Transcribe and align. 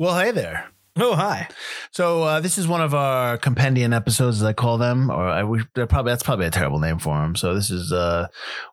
Well, 0.00 0.18
hey 0.18 0.30
there. 0.30 0.70
Oh, 0.96 1.14
hi. 1.14 1.46
So 1.90 2.22
uh, 2.22 2.40
this 2.40 2.56
is 2.56 2.66
one 2.66 2.80
of 2.80 2.94
our 2.94 3.36
compendium 3.36 3.92
episodes, 3.92 4.38
as 4.38 4.42
I 4.42 4.54
call 4.54 4.78
them, 4.78 5.10
or 5.10 5.28
I 5.28 5.44
we 5.44 5.62
they're 5.74 5.86
probably 5.86 6.12
that's 6.12 6.22
probably 6.22 6.46
a 6.46 6.50
terrible 6.50 6.78
name 6.78 6.98
for 6.98 7.18
them. 7.18 7.36
So 7.36 7.54
this 7.54 7.70
is 7.70 7.92
uh, 7.92 8.28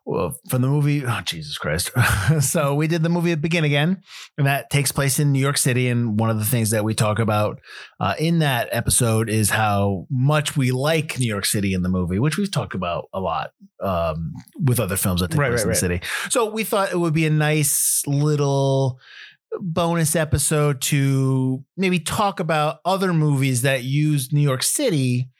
well, 0.06 0.34
from 0.48 0.62
the 0.62 0.68
movie. 0.68 1.04
Oh 1.04 1.20
Jesus 1.26 1.58
Christ! 1.58 1.90
so 2.40 2.74
we 2.74 2.86
did 2.86 3.02
the 3.02 3.10
movie 3.10 3.34
Begin 3.34 3.64
Again, 3.64 4.00
and 4.38 4.46
that 4.46 4.70
takes 4.70 4.90
place 4.90 5.18
in 5.18 5.30
New 5.30 5.38
York 5.38 5.58
City. 5.58 5.88
And 5.88 6.18
one 6.18 6.30
of 6.30 6.38
the 6.38 6.46
things 6.46 6.70
that 6.70 6.82
we 6.82 6.94
talk 6.94 7.18
about 7.18 7.60
uh, 8.00 8.14
in 8.18 8.38
that 8.38 8.70
episode 8.72 9.28
is 9.28 9.50
how 9.50 10.06
much 10.08 10.56
we 10.56 10.70
like 10.70 11.18
New 11.18 11.28
York 11.28 11.44
City 11.44 11.74
in 11.74 11.82
the 11.82 11.90
movie, 11.90 12.18
which 12.18 12.38
we've 12.38 12.50
talked 12.50 12.74
about 12.74 13.10
a 13.12 13.20
lot 13.20 13.52
um, 13.80 14.32
with 14.58 14.80
other 14.80 14.96
films 14.96 15.20
that 15.20 15.30
take 15.30 15.38
Right, 15.38 15.50
place 15.50 15.58
right, 15.58 15.64
in 15.64 15.88
the 15.90 15.94
right. 15.94 16.02
city. 16.02 16.30
So 16.30 16.50
we 16.50 16.64
thought 16.64 16.90
it 16.90 16.98
would 16.98 17.12
be 17.12 17.26
a 17.26 17.30
nice 17.30 18.02
little 18.06 18.98
bonus 19.60 20.16
episode 20.16 20.80
to 20.82 21.64
maybe 21.76 21.98
talk 21.98 22.40
about 22.40 22.78
other 22.84 23.12
movies 23.12 23.62
that 23.62 23.84
use 23.84 24.32
New 24.32 24.40
York 24.40 24.62
City 24.62 25.30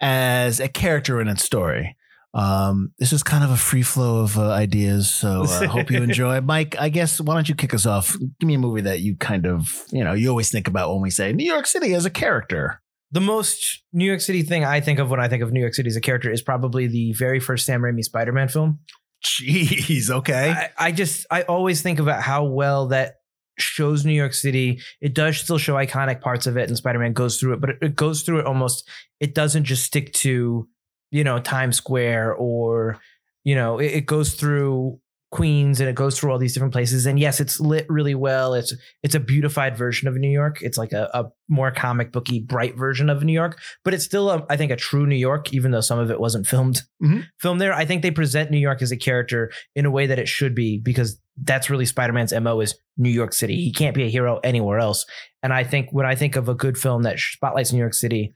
as 0.00 0.60
a 0.60 0.68
character 0.68 1.20
in 1.20 1.28
its 1.28 1.44
story. 1.44 1.96
Um, 2.34 2.92
this 2.98 3.12
is 3.12 3.22
kind 3.22 3.44
of 3.44 3.50
a 3.50 3.56
free 3.56 3.82
flow 3.82 4.22
of 4.22 4.38
uh, 4.38 4.50
ideas, 4.50 5.12
so 5.12 5.44
I 5.44 5.66
hope 5.66 5.90
you 5.90 6.02
enjoy. 6.02 6.40
Mike, 6.40 6.76
I 6.78 6.88
guess 6.88 7.20
why 7.20 7.34
don't 7.34 7.48
you 7.48 7.54
kick 7.54 7.74
us 7.74 7.84
off? 7.84 8.16
Give 8.40 8.46
me 8.46 8.54
a 8.54 8.58
movie 8.58 8.80
that 8.82 9.00
you 9.00 9.16
kind 9.16 9.46
of, 9.46 9.84
you 9.90 10.02
know, 10.02 10.14
you 10.14 10.30
always 10.30 10.50
think 10.50 10.66
about 10.66 10.92
when 10.92 11.02
we 11.02 11.10
say 11.10 11.32
New 11.32 11.44
York 11.44 11.66
City 11.66 11.94
as 11.94 12.06
a 12.06 12.10
character. 12.10 12.80
The 13.10 13.20
most 13.20 13.82
New 13.92 14.06
York 14.06 14.22
City 14.22 14.42
thing 14.42 14.64
I 14.64 14.80
think 14.80 14.98
of 14.98 15.10
when 15.10 15.20
I 15.20 15.28
think 15.28 15.42
of 15.42 15.52
New 15.52 15.60
York 15.60 15.74
City 15.74 15.88
as 15.88 15.96
a 15.96 16.00
character 16.00 16.30
is 16.30 16.40
probably 16.40 16.86
the 16.86 17.12
very 17.12 17.38
first 17.38 17.66
Sam 17.66 17.82
Raimi 17.82 18.02
Spider 18.02 18.32
Man 18.32 18.48
film. 18.48 18.78
Jeez, 19.22 20.10
okay. 20.10 20.50
I, 20.50 20.70
I 20.78 20.92
just, 20.92 21.26
I 21.30 21.42
always 21.42 21.82
think 21.82 21.98
about 21.98 22.22
how 22.22 22.44
well 22.44 22.88
that 22.88 23.16
shows 23.58 24.04
New 24.04 24.12
York 24.12 24.34
City. 24.34 24.80
It 25.00 25.14
does 25.14 25.38
still 25.38 25.58
show 25.58 25.74
iconic 25.74 26.20
parts 26.20 26.46
of 26.46 26.56
it, 26.56 26.68
and 26.68 26.76
Spider 26.76 26.98
Man 26.98 27.12
goes 27.12 27.38
through 27.38 27.54
it, 27.54 27.60
but 27.60 27.70
it, 27.70 27.78
it 27.82 27.96
goes 27.96 28.22
through 28.22 28.40
it 28.40 28.46
almost, 28.46 28.88
it 29.20 29.34
doesn't 29.34 29.64
just 29.64 29.84
stick 29.84 30.12
to, 30.14 30.68
you 31.10 31.24
know, 31.24 31.38
Times 31.38 31.76
Square 31.76 32.34
or, 32.34 32.98
you 33.44 33.54
know, 33.54 33.78
it, 33.78 33.86
it 33.92 34.06
goes 34.06 34.34
through 34.34 34.98
Queens 35.30 35.80
and 35.80 35.88
it 35.88 35.94
goes 35.94 36.18
through 36.18 36.30
all 36.30 36.36
these 36.38 36.52
different 36.52 36.74
places. 36.74 37.06
And 37.06 37.18
yes, 37.18 37.40
it's 37.40 37.58
lit 37.58 37.86
really 37.88 38.14
well. 38.14 38.52
It's 38.52 38.74
it's 39.02 39.14
a 39.14 39.20
beautified 39.20 39.78
version 39.78 40.06
of 40.06 40.14
New 40.14 40.28
York. 40.30 40.58
It's 40.60 40.76
like 40.76 40.92
a, 40.92 41.08
a 41.14 41.30
more 41.48 41.70
comic 41.70 42.12
booky, 42.12 42.38
bright 42.40 42.76
version 42.76 43.08
of 43.08 43.22
New 43.24 43.32
York, 43.32 43.58
but 43.82 43.94
it's 43.94 44.04
still, 44.04 44.30
a, 44.30 44.44
I 44.50 44.58
think, 44.58 44.70
a 44.70 44.76
true 44.76 45.06
New 45.06 45.16
York, 45.16 45.54
even 45.54 45.70
though 45.70 45.80
some 45.80 45.98
of 45.98 46.10
it 46.10 46.20
wasn't 46.20 46.46
filmed 46.46 46.82
Mhm. 47.02 47.24
filmed 47.40 47.60
there. 47.62 47.72
I 47.72 47.86
think 47.86 48.02
they 48.02 48.10
present 48.10 48.50
New 48.50 48.58
York 48.58 48.82
as 48.82 48.92
a 48.92 48.96
character 48.96 49.50
in 49.74 49.86
a 49.86 49.90
way 49.90 50.06
that 50.06 50.18
it 50.18 50.28
should 50.28 50.54
be 50.54 50.78
because 50.78 51.18
that's 51.36 51.70
really 51.70 51.86
Spider-Man's 51.86 52.32
MO 52.40 52.60
is 52.60 52.74
New 52.96 53.10
York 53.10 53.32
City. 53.32 53.56
He 53.56 53.72
can't 53.72 53.94
be 53.94 54.04
a 54.04 54.10
hero 54.10 54.38
anywhere 54.44 54.78
else. 54.78 55.06
And 55.42 55.52
I 55.52 55.64
think 55.64 55.88
when 55.90 56.06
I 56.06 56.14
think 56.14 56.36
of 56.36 56.48
a 56.48 56.54
good 56.54 56.76
film 56.76 57.02
that 57.02 57.18
spotlights 57.18 57.72
New 57.72 57.78
York 57.78 57.94
City 57.94 58.34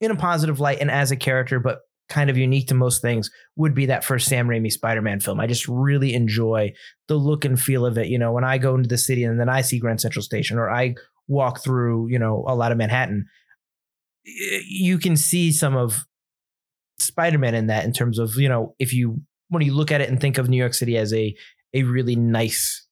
in 0.00 0.10
a 0.10 0.16
positive 0.16 0.60
light 0.60 0.78
and 0.80 0.90
as 0.90 1.10
a 1.10 1.16
character, 1.16 1.60
but 1.60 1.80
kind 2.08 2.30
of 2.30 2.36
unique 2.36 2.66
to 2.68 2.74
most 2.74 3.02
things, 3.02 3.30
would 3.56 3.74
be 3.74 3.86
that 3.86 4.04
first 4.04 4.26
Sam 4.26 4.48
Raimi 4.48 4.72
Spider-Man 4.72 5.20
film. 5.20 5.38
I 5.38 5.46
just 5.46 5.68
really 5.68 6.14
enjoy 6.14 6.72
the 7.08 7.14
look 7.16 7.44
and 7.44 7.60
feel 7.60 7.86
of 7.86 7.98
it. 7.98 8.08
You 8.08 8.18
know, 8.18 8.32
when 8.32 8.44
I 8.44 8.58
go 8.58 8.74
into 8.74 8.88
the 8.88 8.98
city 8.98 9.22
and 9.22 9.38
then 9.38 9.48
I 9.48 9.60
see 9.60 9.78
Grand 9.78 10.00
Central 10.00 10.22
Station 10.22 10.58
or 10.58 10.70
I 10.70 10.94
walk 11.28 11.62
through, 11.62 12.08
you 12.08 12.18
know, 12.18 12.44
a 12.48 12.56
lot 12.56 12.72
of 12.72 12.78
Manhattan, 12.78 13.26
you 14.24 14.98
can 14.98 15.16
see 15.16 15.52
some 15.52 15.76
of 15.76 16.04
Spider-Man 16.98 17.54
in 17.54 17.68
that 17.68 17.84
in 17.84 17.92
terms 17.92 18.18
of, 18.18 18.34
you 18.36 18.48
know, 18.48 18.74
if 18.78 18.92
you 18.92 19.22
when 19.50 19.62
you 19.62 19.74
look 19.74 19.92
at 19.92 20.00
it 20.00 20.08
and 20.08 20.20
think 20.20 20.38
of 20.38 20.48
New 20.48 20.56
York 20.56 20.74
City 20.74 20.96
as 20.96 21.12
a 21.12 21.34
a 21.74 21.82
really 21.82 22.16
nice, 22.16 22.86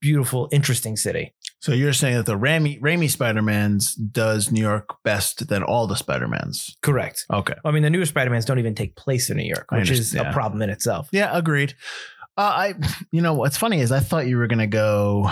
beautiful, 0.00 0.48
interesting 0.52 0.96
city. 0.96 1.34
So 1.60 1.72
you're 1.72 1.92
saying 1.92 2.16
that 2.16 2.26
the 2.26 2.38
Raimi, 2.38 2.80
Raimi 2.80 3.10
Spider-Man's 3.10 3.94
does 3.94 4.50
New 4.50 4.62
York 4.62 4.96
best 5.04 5.48
than 5.48 5.62
all 5.62 5.86
the 5.86 5.94
Spider-Mans. 5.94 6.76
Correct. 6.80 7.26
Okay. 7.30 7.54
I 7.64 7.70
mean, 7.70 7.82
the 7.82 7.90
newer 7.90 8.06
Spider-Mans 8.06 8.46
don't 8.46 8.58
even 8.58 8.74
take 8.74 8.96
place 8.96 9.28
in 9.28 9.36
New 9.36 9.44
York, 9.44 9.70
which 9.70 9.90
is 9.90 10.14
a 10.14 10.32
problem 10.32 10.62
in 10.62 10.70
itself. 10.70 11.08
Yeah, 11.12 11.36
agreed. 11.36 11.74
Uh, 12.38 12.40
I, 12.40 12.74
you 13.10 13.20
know, 13.20 13.34
what's 13.34 13.58
funny 13.58 13.80
is 13.80 13.92
I 13.92 14.00
thought 14.00 14.26
you 14.26 14.38
were 14.38 14.46
gonna 14.46 14.66
go 14.66 15.30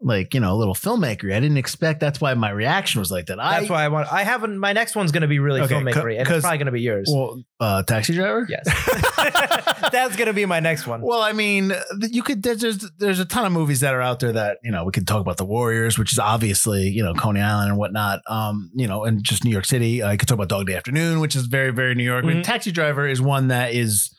like 0.00 0.34
you 0.34 0.40
know 0.40 0.52
a 0.52 0.56
little 0.56 0.74
filmmaker. 0.74 1.32
I 1.32 1.40
didn't 1.40 1.56
expect. 1.56 2.00
That's 2.00 2.20
why 2.20 2.34
my 2.34 2.50
reaction 2.50 2.98
was 3.00 3.10
like 3.10 3.26
that. 3.26 3.36
That's 3.38 3.70
I, 3.70 3.72
why 3.72 3.84
I 3.84 3.88
want. 3.88 4.12
I 4.12 4.24
haven't. 4.24 4.58
My 4.58 4.72
next 4.72 4.94
one's 4.94 5.12
going 5.12 5.22
to 5.22 5.26
be 5.28 5.38
really 5.38 5.60
Okay, 5.62 5.74
filmmakery, 5.74 6.18
and 6.18 6.28
it's 6.28 6.40
probably 6.42 6.58
going 6.58 6.66
to 6.66 6.72
be 6.72 6.82
yours. 6.82 7.10
Well, 7.12 7.42
uh, 7.60 7.82
taxi 7.82 8.14
driver. 8.14 8.46
yes, 8.48 8.66
that's 9.92 10.16
going 10.16 10.26
to 10.26 10.32
be 10.32 10.44
my 10.44 10.60
next 10.60 10.86
one. 10.86 11.00
Well, 11.00 11.22
I 11.22 11.32
mean, 11.32 11.72
you 12.00 12.22
could. 12.22 12.42
There's, 12.42 12.60
there's 12.60 12.90
there's 12.98 13.20
a 13.20 13.24
ton 13.24 13.46
of 13.46 13.52
movies 13.52 13.80
that 13.80 13.94
are 13.94 14.02
out 14.02 14.20
there 14.20 14.32
that 14.32 14.58
you 14.62 14.70
know 14.70 14.84
we 14.84 14.92
could 14.92 15.06
talk 15.06 15.20
about 15.20 15.36
the 15.38 15.44
Warriors, 15.46 15.98
which 15.98 16.12
is 16.12 16.18
obviously 16.18 16.88
you 16.88 17.02
know 17.02 17.14
Coney 17.14 17.40
Island 17.40 17.70
and 17.70 17.78
whatnot. 17.78 18.20
Um, 18.28 18.70
you 18.74 18.86
know, 18.86 19.04
and 19.04 19.22
just 19.22 19.44
New 19.44 19.50
York 19.50 19.64
City. 19.64 20.02
I 20.02 20.16
could 20.16 20.28
talk 20.28 20.36
about 20.36 20.48
Dog 20.48 20.66
Day 20.66 20.74
Afternoon, 20.74 21.20
which 21.20 21.34
is 21.34 21.46
very 21.46 21.70
very 21.72 21.94
New 21.94 22.04
York. 22.04 22.24
Mean, 22.24 22.38
Mhm. 22.38 22.44
Taxi 22.44 22.70
Driver 22.72 23.06
is 23.06 23.20
one 23.20 23.48
that 23.48 23.72
is 23.72 24.10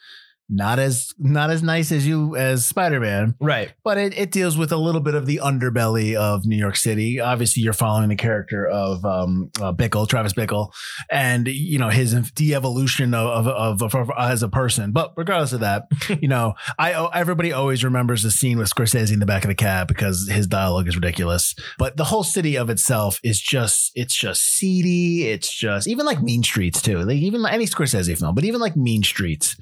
not 0.49 0.79
as 0.79 1.13
not 1.17 1.49
as 1.49 1.61
nice 1.61 1.91
as 1.91 2.07
you 2.07 2.35
as 2.35 2.65
Spider 2.65 2.99
Man. 2.99 3.35
Right. 3.39 3.73
but 3.83 3.97
it, 3.97 4.17
it 4.17 4.31
deals 4.31 4.57
with 4.57 4.71
a 4.71 4.77
little 4.77 5.01
bit 5.01 5.15
of 5.15 5.25
the 5.25 5.41
underbelly 5.43 6.15
of 6.15 6.45
New 6.45 6.55
York 6.55 6.75
City. 6.75 7.19
Obviously, 7.19 7.63
you're 7.63 7.73
following 7.73 8.09
the 8.09 8.15
character 8.15 8.65
of 8.65 9.03
um, 9.05 9.51
uh, 9.61 9.73
Bickle, 9.73 10.07
Travis 10.07 10.33
Bickle, 10.33 10.71
and 11.09 11.47
you 11.47 11.77
know 11.79 11.89
his 11.89 12.13
de-evolution 12.31 13.13
of, 13.13 13.47
of, 13.47 13.81
of, 13.81 13.95
of 13.95 14.11
as 14.17 14.43
a 14.43 14.49
person. 14.49 14.91
But 14.91 15.13
regardless 15.17 15.53
of 15.53 15.59
that, 15.61 15.87
you 16.21 16.27
know, 16.27 16.53
I 16.79 17.09
everybody 17.13 17.51
always 17.51 17.83
remembers 17.83 18.23
the 18.23 18.31
scene 18.31 18.57
with 18.57 18.73
Scorsese 18.73 19.11
in 19.11 19.19
the 19.19 19.25
back 19.25 19.43
of 19.43 19.49
the 19.49 19.55
cab 19.55 19.87
because 19.87 20.29
his 20.29 20.47
dialogue 20.47 20.87
is 20.87 20.95
ridiculous. 20.95 21.55
But 21.77 21.97
the 21.97 22.05
whole 22.05 22.23
city 22.23 22.57
of 22.57 22.69
itself 22.69 23.19
is 23.23 23.41
just 23.41 23.91
it's 23.95 24.15
just 24.15 24.43
seedy. 24.43 25.27
It's 25.27 25.53
just 25.53 25.87
even 25.87 26.05
like 26.05 26.21
Mean 26.21 26.43
Streets 26.43 26.81
too. 26.81 26.99
Like 26.99 27.17
even 27.17 27.41
like 27.41 27.53
any 27.53 27.65
Scorsese 27.65 28.17
film, 28.17 28.33
but 28.33 28.45
even 28.45 28.61
like 28.61 28.75
Mean 28.75 29.03
Streets 29.03 29.57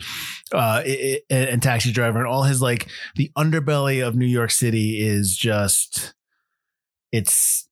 uh, 0.51 0.74
it, 0.83 1.23
it- 1.29 1.49
and 1.49 1.61
Taxi 1.61 1.91
Driver 1.91 2.19
and 2.19 2.27
all 2.27 2.43
his 2.43 2.61
like 2.61 2.87
the 3.15 3.31
underbelly 3.37 4.05
of 4.05 4.15
New 4.15 4.25
York 4.25 4.51
City 4.51 4.99
is 5.05 5.35
just 5.35 6.13
it's 7.11 7.67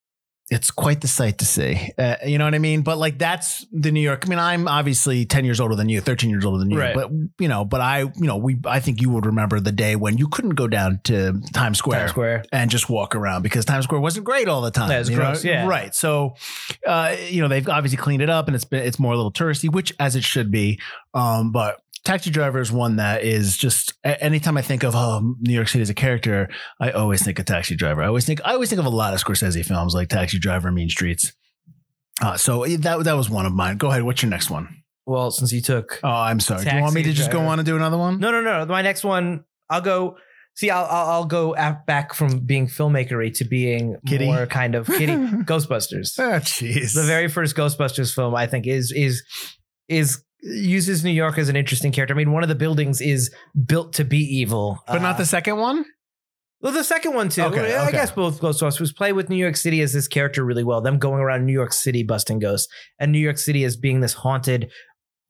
it's 0.52 0.69
quite 0.69 1.02
the 1.02 1.08
sight 1.08 1.40
to 1.40 1.46
see. 1.46 1.90
Uh, 1.97 2.18
you 2.28 2.38
know 2.38 2.44
what 2.46 2.53
I 2.53 2.59
mean? 2.59 2.81
But 2.81 2.97
like 3.00 3.18
that's 3.18 3.66
the 3.72 3.92
New 3.92 4.02
York. 4.02 4.24
I 4.25 4.30
mean, 4.30 4.38
I'm 4.38 4.68
obviously 4.68 5.25
10 5.25 5.46
years 5.46 5.59
older 5.59 5.74
than 5.74 5.90
you, 5.90 6.00
13 6.00 6.30
years 6.30 6.46
older 6.46 6.59
than 6.59 6.69
you. 6.69 6.78
Right. 6.80 6.94
But 6.94 7.09
you 7.40 7.47
know, 7.47 7.66
but 7.66 7.81
I, 7.81 8.02
you 8.02 8.12
know, 8.28 8.38
we 8.38 8.59
I 8.66 8.80
think 8.80 9.02
you 9.02 9.09
would 9.09 9.25
remember 9.25 9.59
the 9.59 9.72
day 9.72 9.96
when 9.96 10.18
you 10.18 10.28
couldn't 10.28 10.52
go 10.52 10.68
down 10.68 11.00
to 11.06 11.42
Times 11.53 11.80
Square, 11.80 12.00
Times 12.02 12.12
Square. 12.12 12.44
and 12.52 12.69
just 12.69 12.88
walk 12.90 13.16
around 13.16 13.42
because 13.42 13.66
Times 13.66 13.86
Square 13.86 14.02
wasn't 14.02 14.25
great 14.25 14.47
all 14.47 14.62
the 14.62 14.69
time. 14.69 14.90
Was 14.90 15.09
you 15.09 15.18
know? 15.18 15.34
yeah. 15.44 15.66
Right. 15.66 15.96
So 15.96 16.36
uh, 16.86 17.16
you 17.30 17.42
know, 17.42 17.47
they've 17.47 17.68
obviously 17.68 17.97
cleaned 17.97 18.22
it 18.22 18.30
up 18.30 18.47
and 18.47 18.53
it's 18.53 18.66
been 18.66 18.84
it's 18.84 19.00
more 19.00 19.13
a 19.13 19.16
little 19.16 19.34
touristy, 19.34 19.72
which 19.72 19.92
as 20.00 20.16
it 20.16 20.24
should 20.24 20.52
be. 20.52 20.80
Um, 21.16 21.52
but 21.52 21.80
Taxi 22.06 22.30
Driver 22.31 22.59
is 22.59 22.72
one 22.72 22.97
that 22.97 23.24
is 23.24 23.56
just 23.56 23.94
anytime 24.03 24.58
I 24.58 24.62
think 24.62 24.84
of 24.84 24.94
oh, 24.96 25.36
New 25.40 25.53
York 25.53 25.69
City 25.69 25.81
as 25.81 25.90
a 25.90 25.94
character, 25.94 26.50
I 26.80 26.91
always 26.91 27.24
think 27.24 27.40
of 27.40 27.46
Taxi 27.46 27.75
Driver. 27.75 28.03
I 28.03 28.08
always 28.08 28.25
think 28.25 28.41
I 28.44 28.53
always 28.53 28.69
think 28.69 28.80
of 28.80 28.86
a 28.86 28.90
lot 28.90 29.14
of 29.14 29.24
Scorsese 29.24 29.64
films 29.66 29.94
like 29.94 30.09
Taxi 30.09 30.38
Driver, 30.38 30.72
Mean 30.72 30.90
Streets. 30.90 31.31
Uh, 32.22 32.36
so 32.38 32.66
that 32.66 33.03
that 33.06 33.13
was 33.13 33.30
one 33.30 33.46
of 33.46 33.53
mine. 33.53 33.78
Go 33.78 33.90
ahead. 33.90 34.03
What's 34.03 34.22
your 34.22 34.30
next 34.30 34.50
one? 34.50 34.84
Well, 35.06 35.31
since 35.31 35.52
you 35.52 35.62
took 35.62 36.00
Oh, 36.03 36.09
I'm 36.09 36.40
sorry. 36.40 36.63
Do 36.63 36.75
you 36.75 36.81
want 36.81 36.96
me 36.96 37.03
to 37.03 37.13
just 37.13 37.31
go 37.31 37.40
on 37.42 37.59
and 37.59 37.66
do 37.66 37.75
another 37.75 37.97
one? 37.97 38.19
no, 38.19 38.31
no, 38.31 38.42
no. 38.42 38.66
My 38.66 38.81
next 38.81 39.03
one, 39.03 39.46
I'll 39.69 39.81
go. 39.81 40.18
See, 40.56 40.69
I'll 40.69 40.86
I'll, 40.86 41.09
I'll 41.09 41.25
go 41.25 41.53
back 41.88 42.13
from 42.13 42.40
being 42.42 42.68
filmmakery 42.68 43.36
to 43.38 43.46
being 43.46 43.97
Kitty. 44.08 44.25
more 44.25 44.46
kind 44.46 44.75
of 44.75 44.88
kitty 44.88 45.13
Ghostbusters. 45.16 46.19
Oh, 46.19 46.40
jeez. 46.40 46.94
the 46.94 47.03
very 47.03 47.28
first 47.28 47.56
Ghostbusters 47.56 48.13
film, 48.13 48.36
I 48.36 48.46
think, 48.46 48.68
is 48.68 48.92
is 48.92 49.24
is 49.88 50.22
uses 50.44 51.04
New 51.04 51.12
York 51.12 51.38
as 51.38 51.50
an 51.50 51.56
interesting 51.56 51.92
character. 51.92 52.14
I 52.14 52.18
mean, 52.18 52.31
one 52.31 52.44
of 52.44 52.50
the 52.50 52.56
buildings 52.56 53.01
is 53.01 53.34
built 53.66 53.94
to 53.94 54.06
be 54.06 54.19
evil, 54.19 54.84
but 54.88 55.01
not 55.01 55.16
Uh, 55.16 55.19
the 55.19 55.25
second 55.25 55.57
one. 55.57 55.86
Well, 56.62 56.72
the 56.72 56.84
second 56.84 57.13
one 57.13 57.30
too. 57.30 57.42
Okay, 57.44 57.75
I 57.75 57.84
okay. 57.84 57.92
guess 57.92 58.12
both 58.12 58.40
Ghostbusters 58.40 58.95
play 58.95 59.12
with 59.12 59.30
New 59.30 59.36
York 59.36 59.57
City 59.57 59.81
as 59.81 59.92
this 59.92 60.07
character 60.07 60.45
really 60.45 60.63
well. 60.63 60.80
Them 60.81 60.98
going 60.98 61.22
around 61.22 61.45
New 61.45 61.54
York 61.54 61.74
City 61.74 62.04
busting 62.04 62.40
ghosts, 62.40 62.72
and 63.00 63.12
New 63.12 63.19
York 63.19 63.38
City 63.38 63.66
as 63.66 63.75
being 63.75 64.00
this 64.00 64.13
haunted 64.13 64.72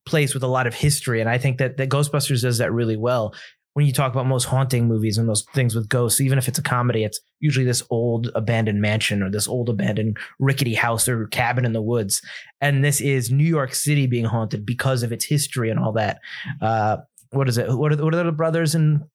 place 0.05 0.33
with 0.33 0.43
a 0.43 0.47
lot 0.47 0.67
of 0.67 0.75
history. 0.75 1.21
And 1.21 1.29
I 1.29 1.37
think 1.37 1.57
that 1.57 1.77
that 1.77 1.89
Ghostbusters 1.89 2.41
does 2.41 2.59
that 2.59 2.71
really 2.71 2.97
well. 2.97 3.33
When 3.73 3.85
you 3.87 3.93
talk 3.93 4.11
about 4.11 4.27
most 4.27 4.43
haunting 4.45 4.87
movies 4.87 5.17
and 5.17 5.25
most 5.25 5.49
things 5.51 5.73
with 5.73 5.89
ghosts, 5.89 6.21
even 6.21 6.37
if 6.37 6.47
it's 6.47 6.59
a 6.59 6.63
comedy, 6.63 7.03
it's 7.03 7.19
usually 7.39 7.65
this 7.65 7.81
old 7.89 8.29
abandoned 8.35 8.79
mansion 8.81 9.23
or 9.23 9.31
this 9.31 9.47
old 9.47 9.67
abandoned 9.67 10.17
rickety 10.39 10.75
house 10.75 11.07
or 11.09 11.25
cabin 11.27 11.65
in 11.65 11.73
the 11.73 11.81
woods. 11.81 12.21
And 12.61 12.83
this 12.85 13.01
is 13.01 13.31
New 13.31 13.43
York 13.43 13.73
City 13.73 14.05
being 14.05 14.25
haunted 14.25 14.63
because 14.65 15.01
of 15.01 15.11
its 15.11 15.25
history 15.25 15.71
and 15.71 15.79
all 15.79 15.93
that. 15.93 16.19
Uh, 16.61 16.97
what 17.31 17.49
is 17.49 17.57
it? 17.57 17.67
What 17.69 17.91
are 17.91 17.95
the, 17.95 18.03
what 18.05 18.13
are 18.13 18.23
the 18.23 18.31
brothers 18.31 18.75
in 18.75 19.05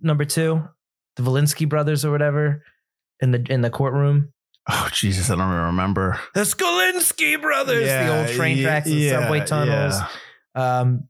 number 0.00 0.24
two? 0.24 0.62
The 1.16 1.22
Valinsky 1.22 1.68
brothers 1.68 2.02
or 2.04 2.10
whatever 2.10 2.62
in 3.20 3.32
the 3.32 3.44
in 3.50 3.60
the 3.60 3.70
courtroom. 3.70 4.32
Oh 4.70 4.88
Jesus, 4.92 5.28
I 5.30 5.36
don't 5.36 5.48
even 5.50 5.64
remember. 5.64 6.18
The 6.34 6.42
Skolinsky 6.42 7.40
brothers, 7.40 7.86
Yeah, 7.86 8.06
the 8.06 8.18
old 8.20 8.36
train 8.36 8.62
tracks 8.62 8.86
and 8.86 8.96
yeah, 8.98 9.20
subway 9.20 9.44
tunnels. 9.44 9.94
yeah. 10.54 10.80
Um, 10.80 11.08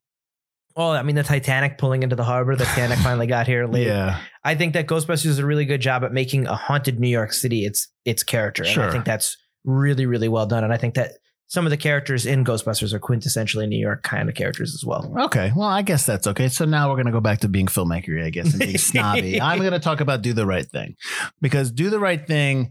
Oh, 0.79 0.93
I 0.93 1.03
mean, 1.03 1.17
the 1.17 1.25
Titanic 1.25 1.77
pulling 1.77 2.05
into 2.05 2.15
the 2.15 2.23
harbor. 2.23 2.55
The 2.55 2.65
Titanic 2.65 3.01
finally 3.01 3.27
got 3.27 3.49
here 3.49 3.67
late. 3.67 3.89
Yeah. 3.89 4.21
I 4.45 4.55
think 4.55 4.75
that 4.75 4.87
Ghostbusters 4.87 5.25
does 5.25 5.41
a 5.41 5.45
really 5.45 5.65
good 5.65 5.81
job 5.81 6.05
at 6.05 6.13
making 6.13 6.47
a 6.47 6.55
haunted 6.55 7.01
New 7.01 7.09
York 7.09 7.33
City 7.33 7.65
its 7.65 7.89
its 8.05 8.23
character. 8.23 8.63
And 8.63 8.81
I 8.81 8.91
think 8.93 9.05
that's 9.05 9.37
really, 9.65 10.07
really 10.07 10.29
well 10.29 10.47
done. 10.47 10.63
And 10.63 10.73
I 10.73 10.77
think 10.77 10.95
that 10.95 11.15
some 11.49 11.67
of 11.67 11.71
the 11.71 11.77
characters 11.77 12.27
in 12.27 12.45
Ghostbusters 12.45 12.93
are 12.93 13.01
quintessentially 13.01 13.67
New 13.67 13.79
York 13.79 14.05
kind 14.05 14.29
of 14.29 14.37
characters 14.37 14.73
as 14.73 14.85
well. 14.85 15.13
Okay. 15.25 15.51
Well, 15.57 15.69
I 15.69 15.83
guess 15.83 16.07
that's 16.07 16.29
okay. 16.29 16.49
So 16.49 16.65
now 16.65 16.89
we're 16.89 16.95
going 16.97 17.07
to 17.07 17.13
go 17.13 17.21
back 17.21 17.41
to 17.41 17.49
being 17.49 17.67
filmmaker, 17.67 18.25
I 18.25 18.31
guess, 18.31 18.53
and 18.53 18.61
being 18.61 18.79
snobby. 18.79 19.41
I'm 19.41 19.59
going 19.59 19.73
to 19.73 19.81
talk 19.81 20.01
about 20.01 20.23
Do 20.23 20.33
the 20.33 20.47
Right 20.47 20.65
Thing 20.67 20.95
because 21.41 21.73
Do 21.73 21.91
the 21.91 21.99
Right 21.99 22.25
Thing. 22.25 22.71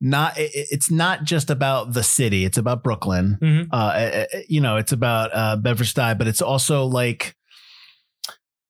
Not 0.00 0.34
it's 0.36 0.92
not 0.92 1.24
just 1.24 1.50
about 1.50 1.92
the 1.92 2.04
city. 2.04 2.44
It's 2.44 2.56
about 2.56 2.84
Brooklyn. 2.84 3.36
Mhm. 3.42 3.68
Uh, 3.72 3.76
uh, 3.76 4.26
uh, 4.32 4.38
you 4.48 4.60
know, 4.60 4.76
it's 4.76 4.92
about 4.92 5.30
uh, 5.34 5.56
Bedford-Stuy, 5.56 6.16
but 6.16 6.28
it's 6.28 6.40
also 6.40 6.84
like 6.84 7.34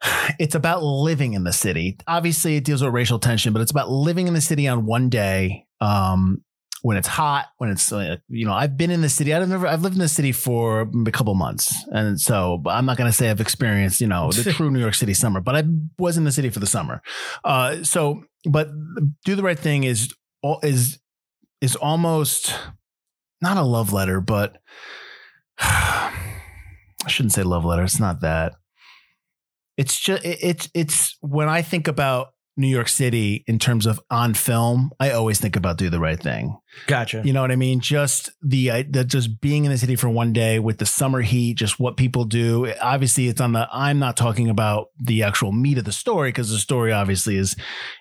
it's 0.39 0.55
about 0.55 0.83
living 0.83 1.35
in 1.35 1.45
the 1.45 1.53
city. 1.53 1.99
Obviously, 2.07 2.57
it 2.57 2.65
deals 2.65 2.83
with 2.83 2.93
racial 2.93 3.19
tension, 3.19 3.53
but 3.53 3.63
it's 3.63 3.71
about 3.71 3.91
living 3.91 4.29
in 4.29 4.35
the 4.35 4.41
city 4.41 4.69
on 4.69 4.87
one 4.87 5.09
day. 5.09 5.67
Um, 5.81 6.43
when 6.83 6.97
it's 6.97 7.09
hot, 7.09 7.47
when 7.59 7.71
it's 7.71 7.93
uh, 7.93 8.17
you 8.29 8.47
know, 8.47 8.53
I've 8.53 8.77
been 8.77 8.91
in 8.91 9.01
the 9.01 9.09
city. 9.09 9.35
I've 9.35 9.49
never, 9.49 9.67
I've 9.67 9.83
lived 9.83 9.97
in 9.97 10.01
the 10.01 10.09
city 10.09 10.31
for 10.31 10.89
a 11.07 11.11
couple 11.11 11.35
months, 11.35 11.75
and 11.89 12.21
so 12.21 12.63
I'm 12.67 12.87
not 12.87 12.97
going 12.97 13.11
to 13.11 13.17
say 13.17 13.31
I've 13.31 13.41
experienced 13.41 14.01
you 14.01 14.07
know 14.07 14.31
the 14.31 14.53
true 14.53 14.71
New 14.71 14.79
York 14.79 14.95
City 14.95 15.15
summer, 15.15 15.41
but 15.41 15.57
I 15.57 15.65
was 15.99 16.17
in 16.17 16.25
the 16.25 16.33
city 16.33 16.51
for 16.51 16.61
the 16.61 16.67
summer. 16.67 17.03
Uh, 17.45 17.83
so, 17.83 18.23
but 18.49 18.69
do 19.25 19.35
the 19.35 19.43
right 19.43 19.59
thing 19.59 19.85
is 19.85 20.15
is 20.63 21.01
is 21.61 21.75
almost 21.75 22.55
not 23.41 23.57
a 23.57 23.63
love 23.63 23.93
letter, 23.93 24.21
but 24.21 24.59
I 25.59 26.13
shouldn't 27.09 27.33
say 27.33 27.43
love 27.43 27.65
letter. 27.65 27.83
It's 27.83 28.01
not 28.01 28.21
that. 28.21 28.55
It's 29.79 29.99
just 29.99 30.23
it, 30.25 30.39
it's 30.43 30.69
it's 30.75 31.17
when 31.21 31.49
I 31.49 31.63
think 31.63 31.89
about 31.89 32.35
New 32.59 32.67
York 32.67 32.89
City 32.89 33.45
in 33.47 33.61
terms 33.61 33.87
of 33.87 34.01
on 34.11 34.35
film, 34.35 34.91
I 34.99 35.13
always 35.13 35.41
think 35.41 35.55
about 35.55 35.79
do 35.79 35.89
the 35.89 36.01
right 36.01 36.21
thing. 36.21 36.59
Gotcha. 36.89 37.23
You 37.25 37.33
know 37.33 37.41
what 37.41 37.53
I 37.53 37.57
mean? 37.57 37.79
Just 37.79 38.33
the 38.43 38.83
the 38.83 39.05
just 39.05 39.41
being 39.41 39.65
in 39.65 39.71
the 39.71 39.79
city 39.79 39.95
for 39.95 40.09
one 40.09 40.33
day 40.33 40.59
with 40.59 40.79
the 40.79 40.87
summer 40.87 41.21
heat, 41.21 41.55
just 41.55 41.79
what 41.79 41.97
people 41.97 42.25
do. 42.25 42.73
Obviously, 42.83 43.29
it's 43.29 43.41
on 43.41 43.53
the. 43.53 43.69
I'm 43.73 44.01
not 44.01 44.17
talking 44.17 44.51
about 44.51 44.89
the 44.99 45.23
actual 45.23 45.53
meat 45.53 45.79
of 45.79 45.85
the 45.85 45.93
story 45.93 46.31
because 46.31 46.51
the 46.51 46.59
story 46.59 46.93
obviously 46.93 47.37
is 47.37 47.55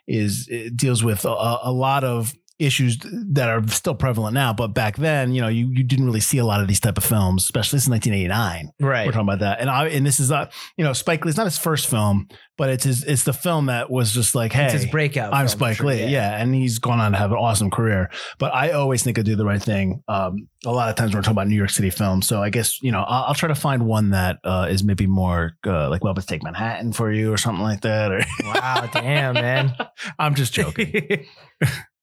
is 0.07 0.47
it 0.49 0.75
deals 0.75 1.03
with 1.03 1.23
a, 1.23 1.59
a 1.63 1.71
lot 1.71 2.03
of 2.03 2.33
issues 2.59 2.97
that 3.01 3.49
are 3.49 3.65
still 3.67 3.95
prevalent 3.95 4.33
now. 4.33 4.53
But 4.53 4.69
back 4.69 4.97
then, 4.97 5.31
you 5.31 5.41
know, 5.41 5.47
you 5.47 5.67
you 5.69 5.83
didn't 5.83 6.05
really 6.05 6.19
see 6.19 6.37
a 6.37 6.45
lot 6.45 6.61
of 6.61 6.67
these 6.67 6.79
type 6.79 6.97
of 6.97 7.03
films, 7.03 7.43
especially 7.43 7.79
since 7.79 7.89
1989. 7.89 8.71
Right. 8.79 9.05
We're 9.05 9.11
talking 9.11 9.27
about 9.27 9.39
that, 9.39 9.59
and 9.59 9.69
I 9.69 9.87
and 9.89 10.05
this 10.05 10.19
is 10.19 10.31
uh 10.31 10.49
you 10.75 10.83
know 10.83 10.93
Spike 10.93 11.23
Lee. 11.23 11.29
It's 11.29 11.37
not 11.37 11.45
his 11.45 11.57
first 11.57 11.89
film, 11.89 12.27
but 12.57 12.69
it's 12.69 12.83
his 12.83 13.03
it's 13.03 13.23
the 13.23 13.33
film 13.33 13.67
that 13.67 13.89
was 13.89 14.13
just 14.13 14.33
like, 14.33 14.53
hey, 14.53 14.65
it's 14.65 14.73
his 14.73 14.85
breakout. 14.85 15.33
I'm 15.33 15.47
film, 15.47 15.59
Spike 15.59 15.77
sure, 15.77 15.87
Lee, 15.87 16.07
yeah. 16.07 16.41
and 16.41 16.53
he's 16.55 16.79
gone 16.79 16.99
on 16.99 17.11
to 17.11 17.17
have 17.17 17.31
an 17.31 17.37
awesome 17.37 17.69
career. 17.69 18.09
But 18.39 18.53
I 18.53 18.71
always 18.71 19.03
think 19.03 19.19
I 19.19 19.21
do 19.21 19.35
the 19.35 19.45
right 19.45 19.61
thing. 19.61 20.03
Um, 20.07 20.47
a 20.65 20.71
lot 20.71 20.89
of 20.89 20.95
times 20.95 21.13
we're 21.13 21.21
talking 21.21 21.33
about 21.33 21.47
New 21.47 21.55
York 21.55 21.69
City 21.69 21.91
films, 21.91 22.27
so 22.27 22.41
I 22.41 22.49
guess 22.49 22.81
you 22.81 22.91
know 22.91 23.01
I'll, 23.01 23.25
I'll 23.25 23.35
try 23.35 23.47
to 23.47 23.55
find 23.55 23.85
one 23.85 24.11
that 24.11 24.39
uh, 24.43 24.67
is 24.69 24.83
maybe 24.83 25.05
more 25.05 25.53
uh, 25.65 25.89
like, 25.89 26.03
well, 26.03 26.13
let's 26.13 26.25
take 26.25 26.43
Manhattan 26.43 26.93
for 26.93 27.11
you 27.11 27.31
or 27.31 27.37
something 27.37 27.63
like 27.63 27.81
that. 27.81 28.11
Or 28.11 28.21
Wow, 28.43 28.89
damn, 28.91 29.33
man. 29.35 29.75
I'm 30.19 30.35
just 30.35 30.53
joking. 30.53 31.25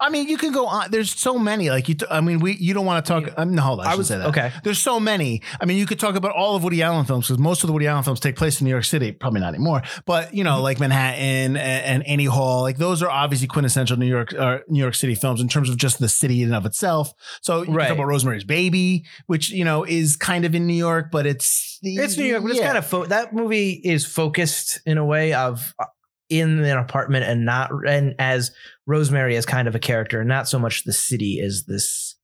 I 0.00 0.08
mean, 0.10 0.28
you 0.28 0.36
can 0.36 0.52
go 0.52 0.66
on. 0.66 0.90
There's 0.90 1.10
so 1.12 1.38
many. 1.38 1.70
Like 1.70 1.88
you, 1.88 1.94
t- 1.96 2.06
I 2.10 2.20
mean, 2.20 2.38
we 2.40 2.54
you 2.56 2.74
don't 2.74 2.86
want 2.86 3.04
to 3.04 3.08
talk. 3.08 3.34
Um, 3.36 3.54
no, 3.54 3.62
hold 3.62 3.80
on. 3.80 3.86
I, 3.86 3.92
I 3.92 3.94
was 3.96 4.08
say 4.08 4.18
that. 4.18 4.28
okay. 4.28 4.52
There's 4.62 4.78
so 4.78 5.00
many. 5.00 5.42
I 5.60 5.64
mean, 5.64 5.78
you 5.78 5.86
could 5.86 5.98
talk 5.98 6.14
about 6.14 6.32
all 6.32 6.54
of 6.56 6.62
Woody 6.62 6.82
Allen 6.82 7.04
films 7.04 7.26
because 7.26 7.38
most 7.40 7.62
of 7.64 7.66
the 7.68 7.72
Woody 7.72 7.86
Allen 7.86 8.04
films 8.04 8.20
take 8.20 8.36
place 8.36 8.60
in 8.60 8.64
New 8.64 8.70
York 8.70 8.84
City. 8.84 9.12
Probably 9.12 9.40
not 9.40 9.54
anymore, 9.54 9.82
but 10.04 10.32
you 10.34 10.44
Mm-hmm. 10.44 10.54
know, 10.56 10.62
like 10.62 10.78
Manhattan 10.78 11.56
and, 11.56 11.58
and 11.58 12.06
Annie 12.06 12.26
Hall, 12.26 12.62
like 12.62 12.76
those 12.78 13.02
are 13.02 13.10
obviously 13.10 13.48
quintessential 13.48 13.96
New 13.96 14.06
York 14.06 14.32
uh, 14.34 14.58
New 14.68 14.78
York 14.80 14.94
City 14.94 15.14
films 15.16 15.40
in 15.40 15.48
terms 15.48 15.68
of 15.68 15.76
just 15.76 15.98
the 15.98 16.08
city 16.08 16.42
in 16.42 16.48
and 16.50 16.54
of 16.56 16.66
itself. 16.66 17.12
So 17.42 17.62
you 17.62 17.72
Right. 17.72 17.88
talk 17.88 17.96
about 17.96 18.06
Rosemary's 18.06 18.44
Baby, 18.44 19.04
which 19.26 19.50
you 19.50 19.64
know 19.64 19.82
is 19.84 20.16
kind 20.16 20.44
of 20.44 20.54
in 20.54 20.66
New 20.66 20.74
York, 20.74 21.10
but 21.10 21.26
it's 21.26 21.78
It's 21.82 22.16
New 22.16 22.24
York, 22.24 22.42
but 22.42 22.52
it's 22.52 22.60
kind 22.60 22.78
of 22.78 22.86
fo- 22.86 23.06
that 23.06 23.32
movie 23.34 23.72
is 23.72 24.06
focused 24.06 24.80
in 24.86 24.98
a 24.98 25.04
way 25.04 25.32
of 25.32 25.74
uh, 25.80 25.86
in 26.28 26.58
an 26.64 26.78
apartment 26.78 27.24
and 27.24 27.44
not 27.44 27.70
and 27.86 28.14
as 28.18 28.50
Rosemary 28.86 29.36
as 29.36 29.46
kind 29.46 29.68
of 29.68 29.74
a 29.74 29.78
character, 29.78 30.24
not 30.24 30.48
so 30.48 30.58
much 30.58 30.84
the 30.84 30.92
city 30.92 31.38
is 31.40 31.64
this 31.66 32.16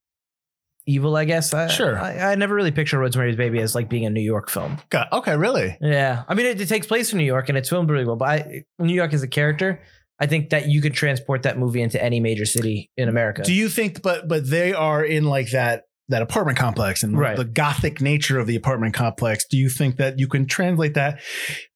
evil. 0.87 1.17
I 1.17 1.25
guess. 1.25 1.55
I, 1.55 1.69
Sure. 1.69 1.99
I, 1.99 2.33
I 2.33 2.35
never 2.35 2.55
really 2.55 2.73
picture 2.73 2.99
Rosemary's 2.99 3.37
Baby 3.37 3.61
as 3.61 3.75
like 3.75 3.89
being 3.89 4.05
a 4.07 4.11
New 4.11 4.21
York 4.23 4.51
film. 4.51 4.79
God, 4.91 5.07
okay, 5.13 5.37
really. 5.37 5.77
Yeah, 5.81 6.25
I 6.29 6.35
mean 6.35 6.47
it, 6.47 6.61
it 6.61 6.69
takes 6.69 6.87
place 6.87 7.13
in 7.13 7.19
New 7.19 7.25
York 7.25 7.49
and 7.49 7.57
it's 7.59 7.69
filmed 7.69 7.91
really 7.91 8.05
well. 8.05 8.17
But 8.17 8.29
I, 8.29 8.65
New 8.79 8.95
York 8.95 9.13
as 9.13 9.23
a 9.23 9.29
character, 9.29 9.81
I 10.19 10.27
think 10.27 10.51
that 10.51 10.69
you 10.69 10.81
could 10.81 10.95
transport 10.95 11.43
that 11.45 11.59
movie 11.59 11.83
into 11.83 12.03
any 12.03 12.21
major 12.21 12.45
city 12.45 12.91
in 12.97 13.09
America. 13.09 13.43
Do 13.43 13.53
you 13.53 13.69
think? 13.69 14.03
But 14.03 14.29
but 14.29 14.49
they 14.49 14.73
are 14.73 15.05
in 15.05 15.25
like 15.25 15.51
that 15.53 15.85
that 16.09 16.21
apartment 16.23 16.59
complex 16.59 17.03
and 17.05 17.17
Right. 17.17 17.37
the 17.37 17.45
gothic 17.45 18.01
nature 18.01 18.39
of 18.39 18.47
the 18.47 18.57
apartment 18.57 18.93
complex. 18.93 19.47
Do 19.47 19.57
you 19.57 19.69
think 19.71 19.97
that 19.97 20.19
you 20.19 20.27
can 20.29 20.47
translate 20.47 20.95
that 20.95 21.21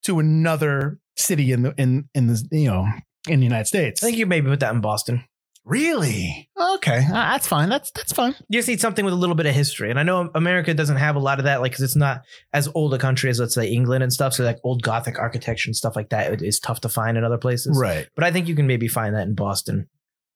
to 0.03 0.19
another 0.19 0.99
city 1.17 1.53
in 1.53 1.63
the 1.63 1.75
in 1.77 2.09
in 2.15 2.27
the 2.27 2.47
you 2.51 2.69
know 2.69 2.87
in 3.29 3.41
the 3.41 3.45
United 3.47 3.67
States? 3.67 4.03
I 4.03 4.07
think 4.07 4.19
you 4.19 4.27
maybe 4.27 4.49
put 4.49 4.61
that 4.61 4.75
in 4.75 4.81
Boston. 4.81 5.25
really 5.65 6.49
okay. 6.75 7.05
Uh, 7.09 7.13
that's 7.13 7.47
fine. 7.49 7.69
That's 7.69 7.91
that's 7.91 8.13
fine. 8.13 8.35
You 8.49 8.59
just 8.59 8.69
need 8.69 8.81
something 8.81 9.05
with 9.05 9.13
a 9.13 9.17
little 9.17 9.35
bit 9.35 9.47
of 9.47 9.55
history. 9.55 9.91
And 9.91 9.99
I 9.99 10.05
know 10.05 10.31
America 10.35 10.73
doesn't 10.73 10.97
have 10.97 11.17
a 11.17 11.19
lot 11.19 11.39
of 11.39 11.45
that, 11.45 11.61
like, 11.61 11.73
because 11.73 11.83
it's 11.83 11.97
not 11.97 12.23
as 12.53 12.69
old 12.75 12.95
a 12.95 12.99
country 12.99 13.31
as, 13.31 13.41
let's 13.41 13.55
say, 13.55 13.69
England 13.69 14.05
and 14.05 14.13
stuff. 14.13 14.35
So, 14.35 14.45
like, 14.45 14.59
old 14.63 14.83
Gothic 14.83 15.19
architecture 15.19 15.69
and 15.69 15.75
stuff 15.77 15.97
like 15.97 16.11
that 16.11 16.41
is 16.41 16.61
tough 16.61 16.81
to 16.83 16.89
find 16.89 17.17
in 17.19 17.25
other 17.25 17.39
places. 17.39 17.77
Right. 17.79 18.07
But 18.15 18.25
I 18.25 18.31
think 18.31 18.47
you 18.47 18.55
can 18.55 18.69
maybe 18.69 18.87
find 18.87 19.17
that 19.17 19.27
in 19.27 19.35
Boston, 19.35 19.89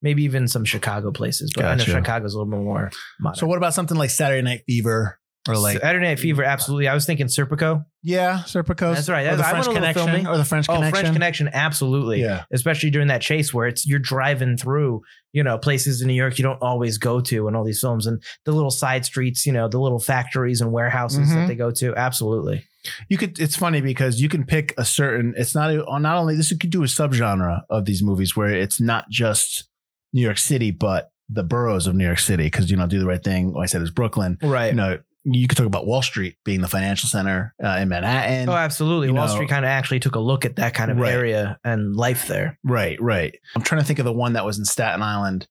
maybe 0.03 0.25
even 0.25 0.49
some 0.49 0.65
Chicago 0.65 1.13
places. 1.13 1.53
But 1.55 1.65
I 1.65 1.75
know 1.75 1.85
Gotcha. 1.85 1.93
Chicago's 1.93 2.35
a 2.35 2.39
little 2.39 2.51
bit 2.51 2.65
more 2.65 2.91
modern. 3.21 3.39
So 3.39 3.47
what 3.47 3.57
about 3.57 3.75
something 3.75 3.97
like 3.97 4.11
Saturday 4.11 4.43
Night 4.43 4.63
Fever 4.67 5.20
or 5.49 5.57
like 5.57 5.81
Saturday 5.81 6.05
Night 6.07 6.19
Fever, 6.21 6.45
absolutely. 6.45 6.87
I 6.89 6.95
was 6.95 7.07
thinking 7.07 7.27
Serpico. 7.27 7.85
yeah, 8.03 8.43
Serpico. 8.47 8.95
That's 8.95 9.09
right. 9.09 9.27
Or 9.27 9.37
the 9.37 9.45
I 9.47 9.51
French 9.51 9.67
went 9.69 9.79
a 9.79 9.81
little 9.81 9.95
Connection 9.95 10.07
filming. 10.07 10.27
or 10.27 10.37
the 10.37 10.45
French 10.45 10.67
connection. 10.67 10.75
Oh, 10.75 10.77
Connection. 10.91 11.01
French 11.05 11.15
Connection, 11.15 11.51
absolutely. 11.53 12.21
Yeah. 12.21 12.45
Especially 12.53 12.91
during 12.91 13.09
that 13.09 13.23
chase 13.23 13.55
where 13.55 13.67
it's 13.67 13.87
you're 13.87 13.99
driving 13.99 14.57
through, 14.59 15.01
you 15.33 15.43
know, 15.43 15.57
places 15.57 16.03
in 16.03 16.09
New 16.09 16.15
York 16.15 16.39
you 16.39 16.43
don't 16.43 16.61
always 16.61 16.99
go 16.99 17.21
to 17.23 17.49
and 17.49 17.57
all 17.57 17.65
these 17.65 17.81
films 17.81 18.07
and 18.07 18.23
the 18.45 18.53
little 18.53 18.71
side 18.71 19.05
streets, 19.07 19.47
you 19.47 19.53
know, 19.53 19.67
the 19.67 19.81
little 19.81 19.99
factories 19.99 20.61
and 20.61 20.73
warehouses 20.73 21.31
Mhm. 21.31 21.35
that 21.35 21.49
they 21.49 21.55
go 21.57 21.71
to. 21.71 21.95
Absolutely. 21.97 22.65
You 23.09 23.17
could. 23.17 23.39
It's 23.41 23.57
funny 23.57 23.81
because 23.81 24.21
you 24.21 24.29
can 24.29 24.45
pick 24.45 24.75
a 24.79 24.85
certain. 24.85 25.33
It's 25.39 25.55
not 25.55 25.73
not 26.01 26.17
only 26.19 26.37
this. 26.37 26.51
You 26.51 26.59
could 26.59 26.71
do 26.71 26.83
a 26.83 26.87
subgenre 26.87 27.63
of 27.71 27.85
these 27.87 28.03
movies 28.03 28.37
where 28.37 28.49
it's 28.51 28.81
not 28.81 29.09
just 29.11 29.69
New 30.13 30.21
York 30.23 30.39
City, 30.39 30.71
but 30.71 31.11
the 31.29 31.43
boroughs 31.45 31.87
of 31.87 31.95
New 31.95 32.05
York 32.07 32.19
City. 32.19 32.45
Because 32.45 32.71
you 32.71 32.77
know, 32.77 32.87
do 32.87 32.99
the 32.99 33.07
right 33.07 33.23
thing. 33.23 33.53
Like 33.53 33.65
I 33.65 33.67
said, 33.67 33.83
is 33.83 33.91
Brooklyn. 33.91 34.39
Right. 34.43 34.69
You 34.69 34.75
know, 34.77 34.99
you 35.25 35.47
could 35.47 35.57
talk 35.59 35.67
about 35.67 35.87
Wall 35.87 36.03
Street 36.03 36.37
being 36.45 36.61
the 36.63 36.69
financial 36.69 37.09
center 37.09 37.55
uh, 37.63 37.79
in 37.81 37.89
Manhattan. 37.89 38.49
oh, 38.49 38.53
absolutely. 38.55 39.09
you 39.09 39.15
Wall 39.15 39.27
know- 39.27 39.35
Street 39.35 39.49
kind 39.51 39.65
of 39.65 39.69
actually 39.69 40.01
took 40.01 40.15
a 40.15 40.21
look 40.21 40.45
at 40.45 40.57
that 40.57 40.73
kind 40.75 40.91
of 40.91 40.97
Right. 40.97 41.13
area 41.13 41.59
and 41.65 41.95
life 41.95 42.27
there. 42.27 42.59
Right, 42.65 43.01
right. 43.01 43.35
I'm 43.55 43.63
trying 43.63 43.81
to 43.83 43.87
think 43.87 43.99
of 43.99 44.05
the 44.07 44.13
one 44.13 44.33
that 44.33 44.45
was 44.47 44.59
in 44.59 44.65
Staten 44.65 45.03
Island 45.03 45.47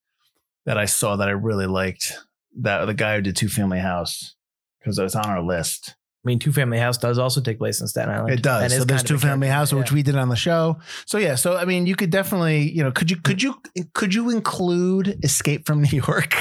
that 0.66 0.78
I 0.78 0.86
saw 0.86 1.16
that 1.18 1.28
I 1.28 1.32
really 1.32 1.68
liked. 1.68 2.14
That 2.62 2.86
the 2.86 2.94
guy 2.96 3.16
who 3.16 3.22
did 3.22 3.36
Two 3.36 3.48
Family 3.48 3.80
House 3.80 4.36
because 4.80 4.98
it 4.98 5.04
was 5.04 5.16
on 5.16 5.26
our 5.26 5.42
list. 5.44 5.96
I 6.24 6.28
mean, 6.28 6.38
Two 6.40 6.52
Family 6.52 6.78
House 6.78 6.98
does 6.98 7.18
also 7.18 7.40
take 7.40 7.60
place 7.60 7.80
in 7.80 7.88
Staten 7.88 8.14
Island. 8.14 8.34
It 8.34 8.42
does. 8.42 8.64
And 8.64 8.72
So 8.74 8.84
there's 8.84 9.02
kind 9.04 9.12
of 9.12 9.18
a 9.18 9.20
Two 9.22 9.28
Family 9.28 9.48
House, 9.48 9.72
yeah. 9.72 9.80
which 9.80 9.94
we 9.94 10.04
did 10.04 10.18
on 10.18 10.28
the 10.28 10.36
show. 10.36 10.78
So 11.06 11.18
yeah. 11.18 11.36
So 11.36 11.56
I 11.56 11.64
mean, 11.64 11.88
you 11.88 11.96
could 11.96 12.10
definitely, 12.10 12.70
you 12.72 12.84
know, 12.84 12.92
could 12.92 13.10
you 13.10 13.16
could 13.18 13.42
you 13.42 13.56
could 13.94 14.14
you 14.14 14.30
include 14.30 15.18
Escape 15.24 15.66
from 15.66 15.82
New 15.82 16.04
York? 16.06 16.36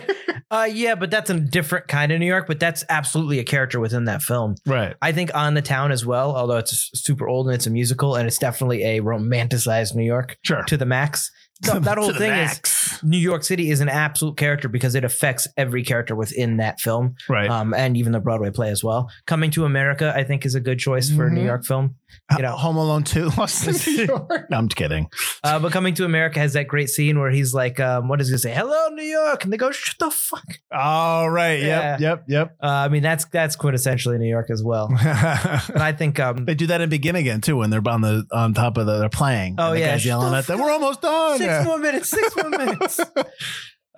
uh, 0.50 0.68
yeah, 0.70 0.96
but 0.96 1.12
that's 1.12 1.30
a 1.30 1.38
different 1.38 1.86
kind 1.86 2.10
of 2.10 2.18
New 2.18 2.26
York. 2.26 2.48
But 2.48 2.58
that's 2.58 2.84
absolutely 2.88 3.38
a 3.38 3.44
character 3.44 3.78
within 3.78 4.06
that 4.06 4.20
film. 4.22 4.56
right. 4.66 4.96
I 5.00 5.12
think 5.12 5.32
On 5.34 5.54
the 5.54 5.62
Town 5.62 5.92
as 5.92 6.04
well, 6.04 6.34
although 6.36 6.56
it's 6.56 6.90
super 7.00 7.28
old 7.28 7.46
and 7.46 7.54
it's 7.54 7.68
a 7.68 7.70
musical 7.70 8.16
and 8.16 8.26
it's 8.26 8.38
definitely 8.38 8.82
a 8.82 9.00
romanticized 9.00 9.94
New 9.94 10.04
York 10.04 10.38
Sure. 10.42 10.64
to 10.64 10.76
the 10.76 10.86
max. 10.86 11.30
So 11.62 11.78
that 11.80 11.98
whole 11.98 12.12
thing 12.12 12.32
is. 12.32 12.60
New 13.02 13.18
York 13.18 13.44
City 13.44 13.70
is 13.70 13.80
an 13.80 13.88
absolute 13.88 14.36
character 14.36 14.68
because 14.68 14.94
it 14.94 15.04
affects 15.04 15.48
every 15.56 15.82
character 15.82 16.14
within 16.14 16.58
that 16.58 16.80
film, 16.80 17.14
right. 17.28 17.48
um, 17.48 17.72
and 17.72 17.96
even 17.96 18.12
the 18.12 18.20
Broadway 18.20 18.50
play 18.50 18.68
as 18.70 18.84
well. 18.84 19.10
Coming 19.26 19.50
to 19.52 19.64
America, 19.64 20.12
I 20.14 20.24
think, 20.24 20.44
is 20.44 20.54
a 20.54 20.60
good 20.60 20.78
choice 20.78 21.10
for 21.10 21.26
a 21.26 21.30
New 21.30 21.40
Mhm. 21.42 21.46
York 21.46 21.64
film. 21.64 21.94
You 22.36 22.42
know- 22.42 22.56
Home 22.56 22.76
Alone 22.76 23.04
Two, 23.04 23.28
Lost 23.38 23.66
in 23.66 23.94
New 23.96 24.04
York. 24.06 24.46
No, 24.50 24.56
I'm 24.58 24.68
kidding. 24.68 25.08
Uh, 25.44 25.58
but 25.58 25.72
Coming 25.72 25.94
to 25.94 26.04
America 26.04 26.38
has 26.38 26.52
that 26.52 26.66
great 26.68 26.88
scene 26.90 27.18
where 27.18 27.30
he's 27.30 27.52
like, 27.54 27.80
um, 27.80 28.08
"What 28.08 28.18
does 28.18 28.28
he 28.30 28.36
say? 28.38 28.52
Hello, 28.52 28.88
New 28.90 29.02
York," 29.04 29.44
and 29.44 29.52
they 29.52 29.56
go, 29.56 29.70
"Shut 29.70 29.96
the 29.98 30.10
fuck." 30.10 30.44
All 30.72 31.30
right. 31.30 31.60
Yeah. 31.60 31.96
Yep. 32.00 32.24
Yep. 32.28 32.56
Uh, 32.62 32.66
I 32.66 32.88
mean, 32.88 33.02
that's 33.02 33.24
that's 33.26 33.56
quintessentially 33.56 34.18
New 34.18 34.28
York 34.28 34.50
as 34.50 34.62
well. 34.62 34.88
And 35.00 35.82
I 35.82 35.92
think 35.92 36.18
um, 36.20 36.44
They 36.44 36.54
do 36.54 36.66
that 36.68 36.80
in 36.80 36.88
Begin 36.90 37.16
Again 37.16 37.40
too 37.40 37.56
when 37.56 37.70
they're 37.70 37.82
on 37.86 38.00
the 38.00 38.24
on 38.32 38.54
top 38.54 38.76
of 38.76 38.86
the 38.86 38.98
they're 38.98 39.08
playing. 39.08 39.56
Oh, 39.58 39.72
the 39.72 39.80
yeah. 39.80 39.92
guy's 39.92 40.04
yelling 40.04 40.30
Shut 40.30 40.38
at 40.38 40.46
them. 40.46 40.58
the 40.58 40.64
We're 40.64 40.70
almost 40.72 41.00
done. 41.02 41.38
six 41.38 41.46
Yeah. 41.48 41.64
more 41.64 41.78
minutes, 41.78 42.08
six 42.10 42.36
more 42.36 42.50
minutes. 42.50 43.00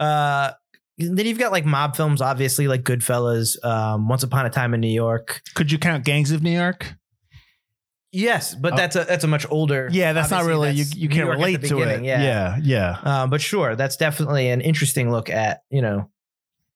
Uh, 0.00 0.50
then 0.98 1.26
you've 1.26 1.38
got 1.38 1.52
like 1.52 1.64
mob 1.64 1.96
films, 1.96 2.20
obviously, 2.20 2.68
like 2.68 2.82
Goodfellas, 2.82 3.62
um, 3.64 4.08
Once 4.08 4.22
Upon 4.22 4.46
a 4.46 4.50
Time 4.50 4.74
in 4.74 4.80
New 4.80 4.88
York. 4.92 5.42
Could 5.54 5.72
you 5.72 5.78
count 5.78 6.04
Gangs 6.04 6.30
of 6.30 6.42
New 6.42 6.50
York? 6.50 6.94
Yes, 8.12 8.54
but 8.54 8.74
Oh. 8.74 8.76
that's 8.76 8.94
a 8.96 9.04
that's 9.04 9.24
a 9.24 9.28
much 9.28 9.46
older. 9.50 9.88
Yeah, 9.90 10.12
that's 10.12 10.30
not 10.30 10.44
really 10.44 10.70
you. 10.72 10.84
You 10.94 11.08
can't 11.08 11.26
York 11.26 11.30
at 11.30 11.38
the 11.38 11.44
relate 11.46 11.60
to 11.62 11.76
it. 11.78 11.84
beginning, 11.86 12.04
Yeah, 12.04 12.58
yeah. 12.62 12.98
Um, 13.02 13.30
but 13.30 13.40
sure, 13.40 13.74
that's 13.74 13.96
definitely 13.96 14.50
an 14.50 14.60
interesting 14.60 15.10
look 15.10 15.30
at 15.30 15.62
you 15.70 15.80
know 15.80 16.10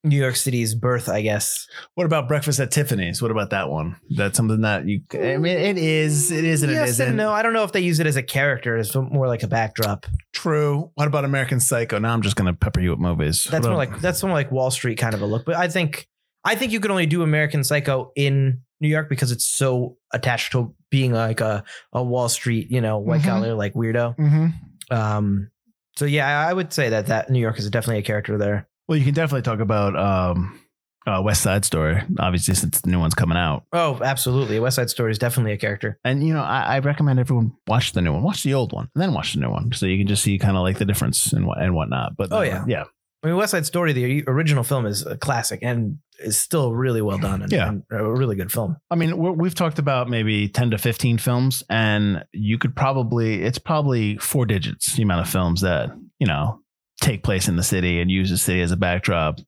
New 0.03 0.17
York 0.17 0.37
City's 0.37 0.75
birth, 0.75 1.09
I 1.11 1.21
guess. 1.21 1.67
What 1.95 2.05
about 2.07 2.27
Breakfast 2.29 2.59
at 2.61 2.71
Tiffany's? 2.71 3.21
What 3.21 3.31
about 3.33 3.51
that 3.51 3.69
one? 3.69 3.97
That's 4.09 4.37
something 4.37 4.63
that 4.63 4.87
you. 4.87 5.03
I 5.13 5.37
mean, 5.37 5.59
it 5.59 5.77
is. 5.77 6.31
It 6.31 6.45
is 6.45 6.63
and 6.63 6.73
it 6.73 6.77
yes 6.77 6.89
isn't. 6.91 7.09
and 7.09 7.17
no. 7.19 7.33
I 7.33 7.43
don't 7.43 7.53
know 7.53 7.65
if 7.65 7.73
they 7.73 7.81
use 7.81 8.01
it 8.01 8.07
as 8.07 8.17
a 8.17 8.23
character. 8.23 8.79
It's 8.79 8.95
more 8.95 9.27
like 9.27 9.43
a 9.43 9.49
backdrop. 9.49 10.07
True. 10.33 10.91
What 10.95 11.07
about 11.07 11.25
American 11.27 11.61
Psycho? 11.61 11.99
Now 11.99 12.15
I'm 12.15 12.23
just 12.23 12.37
gonna 12.37 12.55
pepper 12.55 12.81
you 12.81 12.91
with 12.91 12.99
movies. 13.01 13.45
That's 13.51 13.67
more 13.67 13.77
like 13.77 14.01
that's 14.01 14.23
more 14.23 14.33
like 14.33 14.51
Wall 14.51 14.71
Street 14.71 14.97
kind 14.97 15.13
of 15.15 15.21
a 15.21 15.27
look. 15.27 15.45
But 15.45 15.57
I 15.57 15.69
think 15.69 16.09
I 16.47 16.55
think 16.55 16.73
you 16.73 16.81
could 16.81 16.91
only 16.91 17.07
do 17.07 17.23
American 17.23 17.63
Psycho 17.65 18.13
in 18.17 18.61
New 18.81 18.89
York 18.89 19.09
because 19.09 19.33
it's 19.33 19.45
so 19.47 19.97
attached 20.13 20.53
to 20.53 20.75
being 20.91 21.13
like 21.13 21.41
a, 21.41 21.65
a 21.93 22.03
Wall 22.03 22.29
Street, 22.29 22.71
you 22.71 22.81
know, 22.81 22.99
white 22.99 23.23
Mhm. 23.23 23.25
collar 23.25 23.55
like 23.55 23.75
weirdo. 23.75 24.17
Mhm. 24.17 24.53
Um, 24.91 25.51
so 25.97 26.05
yeah, 26.05 26.27
I 26.47 26.51
I 26.51 26.53
would 26.53 26.73
say 26.73 26.91
that 26.91 27.07
that 27.07 27.31
New 27.31 27.41
York 27.41 27.59
is 27.59 27.69
definitely 27.71 27.99
a 27.99 28.03
character 28.03 28.39
there. 28.39 28.69
Well, 28.89 28.97
you 28.99 29.05
can 29.05 29.15
definitely 29.15 29.43
talk 29.43 29.59
about 29.61 29.97
um, 29.99 30.61
uh, 31.07 31.21
West 31.25 31.43
Side 31.43 31.65
Story, 31.65 32.03
obviously, 32.21 32.55
since 32.55 32.81
the 32.81 32.91
new 32.91 33.01
one's 33.01 33.15
coming 33.15 33.37
out. 33.39 33.65
Oh, 33.73 33.99
absolutely. 34.05 34.61
West 34.61 34.77
Side 34.77 34.91
Story 34.91 35.11
is 35.11 35.19
definitely 35.19 35.53
a 35.53 35.57
character. 35.57 35.99
And 36.05 36.27
you 36.27 36.35
know, 36.35 36.43
I, 36.43 36.77
I 36.77 36.79
recommend 36.81 37.19
everyone 37.19 37.53
watch 37.67 37.93
the 37.93 38.03
new 38.03 38.13
one, 38.13 38.23
watch 38.23 38.43
the 38.45 38.55
old 38.55 38.73
one, 38.73 38.89
and 38.95 39.03
then 39.03 39.13
watch 39.15 39.33
the 39.35 39.41
new 39.41 39.51
one, 39.51 39.73
so 39.73 39.87
you 39.87 39.99
can 39.99 40.07
just 40.07 40.23
see 40.23 40.39
kind 40.39 40.57
of 40.57 40.63
like 40.63 40.79
the 40.79 40.85
difference 40.85 41.33
and 41.33 41.47
what 41.47 41.61
and 41.61 41.75
whatnot. 41.75 42.17
But 42.17 42.33
Oh, 42.33 42.39
uh, 42.39 42.43
yeah. 42.43 42.65
yeah, 42.69 42.85
I 43.27 43.31
mean, 43.31 43.39
West 43.39 43.51
Side 43.51 43.67
Story, 43.67 43.93
the 43.93 44.23
original 44.29 44.63
film, 44.63 44.87
is 44.87 45.05
a 45.05 45.17
classic 45.17 45.59
and 45.61 45.99
is 46.21 46.39
still 46.39 46.73
really 46.73 47.03
well 47.03 47.19
done 47.19 47.43
and, 47.43 47.51
Yeah. 47.51 47.69
and 47.69 47.83
a 47.91 48.09
really 48.09 48.37
good 48.37 48.53
film. 48.53 48.77
I 48.89 48.95
mean, 48.95 49.17
we're, 49.19 49.33
we've 49.33 49.55
talked 49.55 49.81
about 49.81 50.09
maybe 50.09 50.49
ten 50.49 50.71
to 50.71 50.79
fifteen 50.79 51.19
films, 51.19 51.65
and 51.69 52.25
you 52.33 52.57
could 52.57 52.77
probably 52.77 53.43
it's 53.43 53.59
probably 53.59 54.17
four 54.19 54.47
digits 54.47 54.95
the 54.95 55.03
amount 55.03 55.23
of 55.23 55.29
films 55.29 55.63
that 55.63 55.91
you 56.21 56.27
know 56.29 56.61
take 57.01 57.25
place 57.25 57.49
in 57.49 57.57
the 57.57 57.65
city 57.65 58.01
and 58.01 58.13
use 58.13 58.31
the 58.31 58.39
city 58.39 58.61
as 58.61 58.71
a 58.71 58.77
backdrop. 58.77 59.41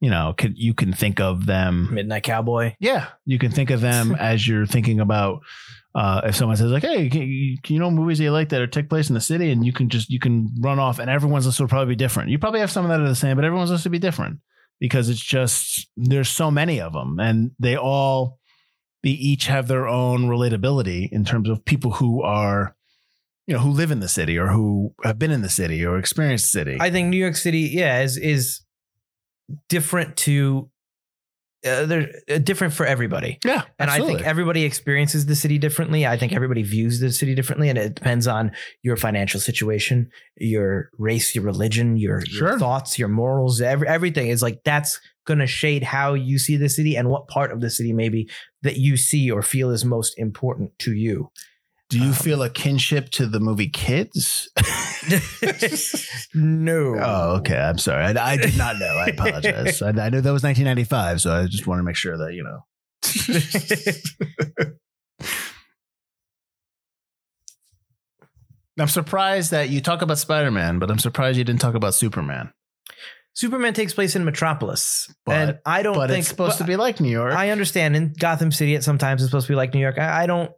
You 0.00 0.08
know, 0.08 0.34
could 0.36 0.58
you 0.58 0.72
can 0.72 0.92
think 0.92 1.20
of 1.20 1.46
them 1.46 1.92
Midnight 1.92 2.22
Cowboy. 2.22 2.74
Yeah, 2.80 3.08
you 3.26 3.38
can 3.38 3.52
think 3.52 3.70
of 3.70 3.80
them 3.80 4.14
as 4.18 4.46
you're 4.48 4.66
thinking 4.66 4.98
about 4.98 5.42
uh, 5.94 6.22
if 6.24 6.36
someone 6.36 6.56
says 6.56 6.70
like, 6.70 6.84
"Hey, 6.84 7.08
can 7.08 7.22
you, 7.22 7.58
can 7.62 7.74
you 7.74 7.80
know 7.80 7.90
movies 7.90 8.18
that 8.18 8.24
you 8.24 8.30
like 8.30 8.48
that 8.50 8.60
are 8.60 8.66
take 8.66 8.88
place 8.88 9.08
in 9.08 9.14
the 9.14 9.20
city?" 9.20 9.50
and 9.50 9.64
you 9.64 9.72
can 9.72 9.88
just 9.88 10.08
you 10.08 10.18
can 10.18 10.50
run 10.60 10.78
off, 10.78 10.98
and 10.98 11.10
everyone's 11.10 11.46
list 11.46 11.60
will 11.60 11.68
probably 11.68 11.92
be 11.94 11.96
different. 11.96 12.30
You 12.30 12.38
probably 12.38 12.60
have 12.60 12.70
some 12.70 12.84
of 12.84 12.90
that 12.90 13.00
are 13.00 13.08
the 13.08 13.14
same, 13.14 13.36
but 13.36 13.44
everyone's 13.44 13.70
list 13.70 13.84
will 13.84 13.90
be 13.90 13.98
different 13.98 14.38
because 14.78 15.08
it's 15.08 15.20
just 15.20 15.88
there's 15.96 16.28
so 16.28 16.50
many 16.50 16.80
of 16.80 16.92
them, 16.92 17.18
and 17.18 17.50
they 17.58 17.76
all 17.76 18.38
they 19.02 19.10
each 19.10 19.46
have 19.46 19.66
their 19.66 19.88
own 19.88 20.28
relatability 20.28 21.10
in 21.10 21.24
terms 21.24 21.48
of 21.48 21.64
people 21.64 21.92
who 21.92 22.22
are 22.22 22.76
you 23.46 23.54
know 23.54 23.60
who 23.60 23.70
live 23.70 23.90
in 23.90 24.00
the 24.00 24.08
city 24.08 24.38
or 24.38 24.48
who 24.48 24.94
have 25.02 25.18
been 25.18 25.32
in 25.32 25.42
the 25.42 25.48
city 25.48 25.84
or 25.84 25.98
experienced 25.98 26.44
the 26.46 26.58
city. 26.58 26.76
I 26.80 26.90
think 26.90 27.08
New 27.08 27.16
York 27.16 27.36
City, 27.36 27.62
yeah, 27.72 28.00
is 28.00 28.16
is 28.16 28.60
different 29.68 30.16
to 30.18 30.70
uh, 31.64 31.84
they're 31.84 32.08
uh, 32.30 32.38
different 32.38 32.72
for 32.72 32.86
everybody. 32.86 33.38
yeah, 33.44 33.64
And 33.78 33.90
I 33.90 33.98
think 33.98 34.22
everybody 34.22 34.64
experiences 34.64 35.26
the 35.26 35.36
city 35.36 35.58
differently. 35.58 36.06
I 36.06 36.16
think 36.16 36.32
everybody 36.32 36.62
views 36.62 37.00
the 37.00 37.12
city 37.12 37.34
differently, 37.34 37.68
and 37.68 37.76
it 37.76 37.94
depends 37.94 38.26
on 38.26 38.52
your 38.82 38.96
financial 38.96 39.40
situation, 39.40 40.10
your 40.36 40.90
race, 40.96 41.34
your 41.34 41.44
religion, 41.44 41.98
your, 41.98 42.22
your 42.30 42.58
thoughts, 42.58 42.98
your 42.98 43.08
morals. 43.08 43.60
Every, 43.60 43.86
everything 43.86 44.28
is 44.28 44.40
like 44.40 44.62
that's 44.64 44.98
going 45.26 45.40
to 45.40 45.46
shade 45.46 45.82
how 45.82 46.14
you 46.14 46.38
see 46.38 46.56
the 46.56 46.68
city 46.68 46.96
and 46.96 47.10
what 47.10 47.28
part 47.28 47.52
of 47.52 47.60
the 47.60 47.68
city 47.68 47.92
maybe 47.92 48.30
that 48.62 48.78
you 48.78 48.96
see 48.96 49.30
or 49.30 49.42
feel 49.42 49.70
is 49.70 49.84
most 49.84 50.18
important 50.18 50.70
to 50.78 50.94
you. 50.94 51.30
Do 51.90 51.98
you 51.98 52.08
um, 52.08 52.14
feel 52.14 52.42
a 52.42 52.48
kinship 52.48 53.10
to 53.10 53.26
the 53.26 53.40
movie 53.40 53.68
Kids? 53.68 54.48
no. 56.34 56.96
Oh, 57.00 57.36
okay. 57.38 57.56
I'm 57.58 57.78
sorry. 57.78 58.04
I, 58.04 58.32
I 58.32 58.36
did 58.36 58.56
not 58.56 58.78
know. 58.78 58.86
I 58.96 59.06
apologize. 59.08 59.80
I, 59.82 59.88
I 59.88 60.10
knew 60.10 60.20
that 60.20 60.32
was 60.32 60.42
1995, 60.42 61.20
so 61.20 61.32
I 61.32 61.46
just 61.46 61.66
want 61.66 61.78
to 61.78 61.82
make 61.84 61.96
sure 61.96 62.16
that 62.18 62.34
you 62.34 62.44
know. 62.44 62.64
I'm 68.78 68.88
surprised 68.88 69.50
that 69.50 69.68
you 69.68 69.80
talk 69.80 70.00
about 70.02 70.18
Spider 70.18 70.50
Man, 70.50 70.78
but 70.78 70.90
I'm 70.90 70.98
surprised 70.98 71.36
you 71.36 71.44
didn't 71.44 71.60
talk 71.60 71.74
about 71.74 71.94
Superman. 71.94 72.52
Superman 73.34 73.74
takes 73.74 73.94
place 73.94 74.16
in 74.16 74.24
Metropolis, 74.24 75.12
But- 75.24 75.36
and 75.36 75.58
I 75.64 75.82
don't 75.82 75.94
think 76.08 76.20
it's 76.20 76.28
supposed 76.28 76.58
to 76.58 76.64
be 76.64 76.76
like 76.76 77.00
New 77.00 77.10
York. 77.10 77.34
I 77.34 77.50
understand 77.50 77.94
in 77.94 78.12
Gotham 78.18 78.52
City, 78.52 78.74
it 78.74 78.82
sometimes 78.84 79.22
it's 79.22 79.30
supposed 79.30 79.46
to 79.46 79.52
be 79.52 79.56
like 79.56 79.74
New 79.74 79.80
York. 79.80 79.98
I, 79.98 80.22
I 80.22 80.26
don't, 80.26 80.50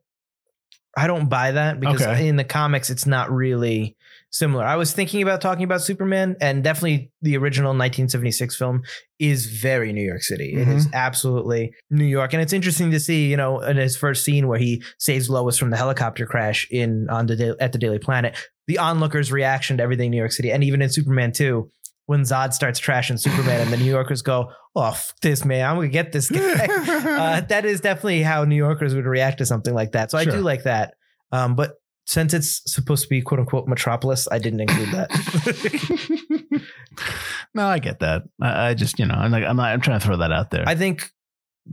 I 0.96 1.06
don't 1.06 1.28
buy 1.28 1.52
that 1.52 1.80
because 1.80 2.02
Okay. 2.02 2.28
in 2.28 2.37
the 2.37 2.44
comics, 2.44 2.90
it's 2.90 3.06
not 3.06 3.30
really 3.30 3.96
similar. 4.33 4.65
I 4.65 4.75
was 4.77 4.93
thinking 4.93 5.23
about 5.23 5.41
talking 5.41 5.62
about 5.62 5.83
Superman, 5.83 6.37
and 6.41 6.65
definitely 6.65 7.12
the 7.21 7.37
original 7.37 7.69
1976 7.71 8.57
film 8.57 8.83
is 9.21 9.47
very 9.47 9.93
New 9.93 10.03
York 10.05 10.23
City. 10.23 10.55
It 10.55 10.62
Mm-hmm. 10.67 10.73
is 10.79 10.89
absolutely 10.93 11.73
New 11.91 12.05
York, 12.05 12.33
and 12.33 12.43
it's 12.43 12.53
interesting 12.53 12.91
to 12.91 12.99
see, 13.01 13.31
you 13.31 13.37
know, 13.37 13.61
in 13.61 13.77
his 13.77 13.97
first 13.97 14.25
scene 14.25 14.49
where 14.49 14.59
he 14.59 14.83
saves 14.99 15.31
Lois 15.31 15.57
from 15.59 15.71
the 15.71 15.77
helicopter 15.77 16.27
crash 16.27 16.67
in 16.71 17.09
on 17.11 17.27
the 17.27 17.57
at 17.61 17.73
the 17.73 17.79
Daily 17.79 17.99
Planet, 18.01 18.37
the 18.67 18.79
onlookers' 18.79 19.31
reaction 19.31 19.77
to 19.77 19.83
everything 19.83 20.11
New 20.11 20.17
York 20.17 20.33
City, 20.33 20.51
and 20.51 20.65
even 20.65 20.83
in 20.83 20.89
Superman 20.91 21.31
2. 21.33 21.71
When 22.07 22.23
Zod 22.23 22.53
starts 22.53 22.81
trashing 22.81 23.19
Superman 23.19 23.61
and 23.61 23.73
the 23.73 23.77
New 23.77 23.85
Yorkers 23.85 24.23
go, 24.23 24.51
oh, 24.75 25.01
this 25.23 25.45
man, 25.45 25.65
I'm 25.65 25.77
going 25.77 25.89
to 25.89 25.93
get 25.93 26.11
this 26.11 26.29
guy 26.29 26.67
uh, 26.69 27.41
that 27.43 27.65
is 27.65 27.81
definitely 27.81 28.23
how 28.25 28.43
New 28.45 28.57
Yorkers 28.57 28.93
would 28.97 29.07
react 29.07 29.39
to 29.39 29.47
something 29.47 29.73
like 29.73 29.93
that. 29.93 30.11
So 30.11 30.19
I 30.19 30.25
do 30.25 30.41
like 30.41 30.65
that. 30.65 30.95
Um, 31.31 31.55
but 31.55 31.77
since 32.06 32.35
it's 32.35 32.62
supposed 32.73 33.04
to 33.04 33.09
be 33.09 33.23
quote 33.23 33.40
unquote 33.40 33.68
metropolis, 33.68 34.28
I 34.30 34.38
didn't 34.38 34.61
include 34.61 34.90
that. 34.90 36.62
no, 37.54 37.66
I 37.66 37.78
get 37.78 38.00
that. 38.00 38.23
I, 38.40 38.68
I 38.68 38.75
just, 38.75 38.99
you 38.99 39.06
know, 39.06 39.14
I'm 39.14 39.30
like, 39.30 39.44
I'm 39.44 39.56
not, 39.56 39.73
I'm 39.73 39.80
trying 39.80 40.00
to 40.00 40.06
throw 40.06 40.16
that 40.16 40.32
out 40.32 40.50
there. 40.50 40.64
I 40.66 40.75
think 40.75 41.11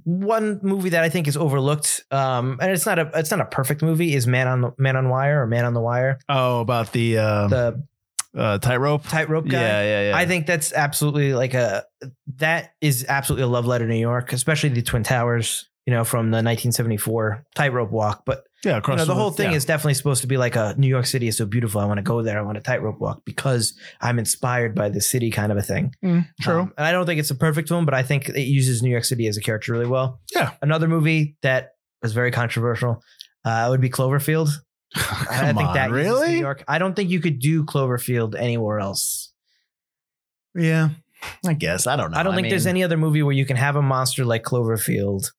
one 0.04 0.60
movie 0.62 0.90
that 0.90 1.04
I 1.04 1.10
think 1.10 1.28
is 1.28 1.36
overlooked, 1.36 2.04
um, 2.12 2.58
and 2.62 2.72
it's 2.72 2.86
not 2.86 3.00
a 3.00 3.12
it's 3.16 3.32
not 3.32 3.42
a 3.42 3.46
perfect 3.46 3.82
movie, 3.82 4.14
is 4.14 4.28
Man 4.28 4.48
on 4.48 4.62
the 4.62 4.72
Man 4.78 4.96
on 4.96 5.10
Wire 5.10 5.42
or 5.42 5.48
Man 5.48 5.66
on 5.66 5.74
the 5.74 5.82
Wire, 5.82 6.20
oh, 6.30 6.62
about 6.62 6.92
the, 6.92 7.18
um, 7.18 7.50
the 7.50 7.84
uh, 8.38 8.60
tightrope. 8.60 9.04
tightrope 9.08 9.48
guy. 9.48 9.60
Yeah, 9.60 9.82
yeah, 9.82 10.10
yeah. 10.10 10.18
I 10.18 10.26
think 10.26 10.46
that's 10.46 10.74
absolutely 10.74 11.34
like 11.34 11.54
a 11.54 11.86
that 12.38 12.74
is 12.82 13.06
absolutely 13.10 13.44
a 13.44 13.48
love 13.48 13.66
letter 13.66 13.88
to 13.88 13.92
New 13.92 14.00
York, 14.00 14.32
especially 14.34 14.70
the 14.70 14.82
Twin 14.82 15.04
Towers. 15.04 15.66
You 15.86 15.96
know, 15.96 16.04
from 16.04 16.26
the 16.28 16.36
1974 16.36 17.46
tightrope 17.56 17.90
walk, 17.90 18.22
but 18.24 18.44
yeah, 18.66 18.82
you 18.86 18.96
know, 18.96 19.06
the 19.06 19.16
whole 19.16 19.32
thing 19.32 19.52
yeah. 19.52 19.58
is 19.58 19.64
definitely 19.64 19.94
supposed 19.94 20.22
to 20.22 20.28
be 20.28 20.36
like 20.36 20.58
a 20.58 20.76
New 20.78 20.88
York 20.88 21.06
City 21.06 21.28
is 21.28 21.38
so 21.38 21.46
beautiful. 21.46 21.80
I 21.80 21.86
want 21.86 21.98
to 21.98 22.04
go 22.04 22.22
there. 22.22 22.38
I 22.38 22.42
want 22.42 22.58
a 22.58 22.62
tightrope 22.62 23.00
walk 23.00 23.24
because 23.26 23.74
I'm 24.02 24.20
inspired 24.20 24.76
by 24.76 24.90
the 24.90 25.00
city, 25.00 25.32
kind 25.32 25.52
of 25.52 25.58
a 25.58 25.62
thing. 25.62 25.96
Mm, 26.04 26.28
true. 26.42 26.62
Um, 26.62 26.74
and 26.78 26.86
I 26.86 26.92
don't 26.92 27.06
think 27.06 27.22
it's 27.22 27.32
a 27.32 27.36
perfect 27.36 27.70
film, 27.70 27.86
but 27.86 27.94
I 27.94 28.04
think 28.04 28.28
it 28.28 28.48
uses 28.48 28.84
New 28.84 28.90
York 28.90 29.06
City 29.06 29.28
as 29.28 29.38
a 29.38 29.42
character 29.42 29.72
really 29.72 29.88
well. 29.88 30.20
Yeah. 30.36 30.52
Another 30.62 30.90
movie 30.90 31.38
that 31.42 31.76
was 32.02 32.12
very 32.12 32.32
controversial 32.32 33.02
uh, 33.46 33.68
would 33.70 33.82
be 33.82 33.90
Cloverfield. 33.90 34.50
Come 34.96 35.28
I 35.30 35.54
think 35.54 35.70
on, 35.70 35.74
that 35.76 35.92
uses 35.92 36.30
New? 36.30 36.40
York. 36.40 36.64
I 36.68 36.80
don't 36.80 36.96
think 36.96 37.10
you 37.12 37.22
could 37.22 37.40
do 37.40 37.64
Cloverfield 37.64 38.36
anywhere 38.38 38.80
else. 38.80 39.32
Yeah, 40.56 40.90
I 41.46 41.54
guess. 41.54 41.88
I 41.88 41.96
don't 41.96 42.12
know. 42.12 42.18
I 42.18 42.24
don't 42.24 42.36
think 42.36 42.50
there's 42.50 42.66
any 42.66 42.84
other 42.84 42.98
movie 42.98 43.22
where 43.22 43.34
you 43.34 43.46
can 43.46 43.56
have 43.56 43.76
a 43.76 43.82
monster 43.82 44.26
like 44.26 44.44
Cloverfield 44.44 45.32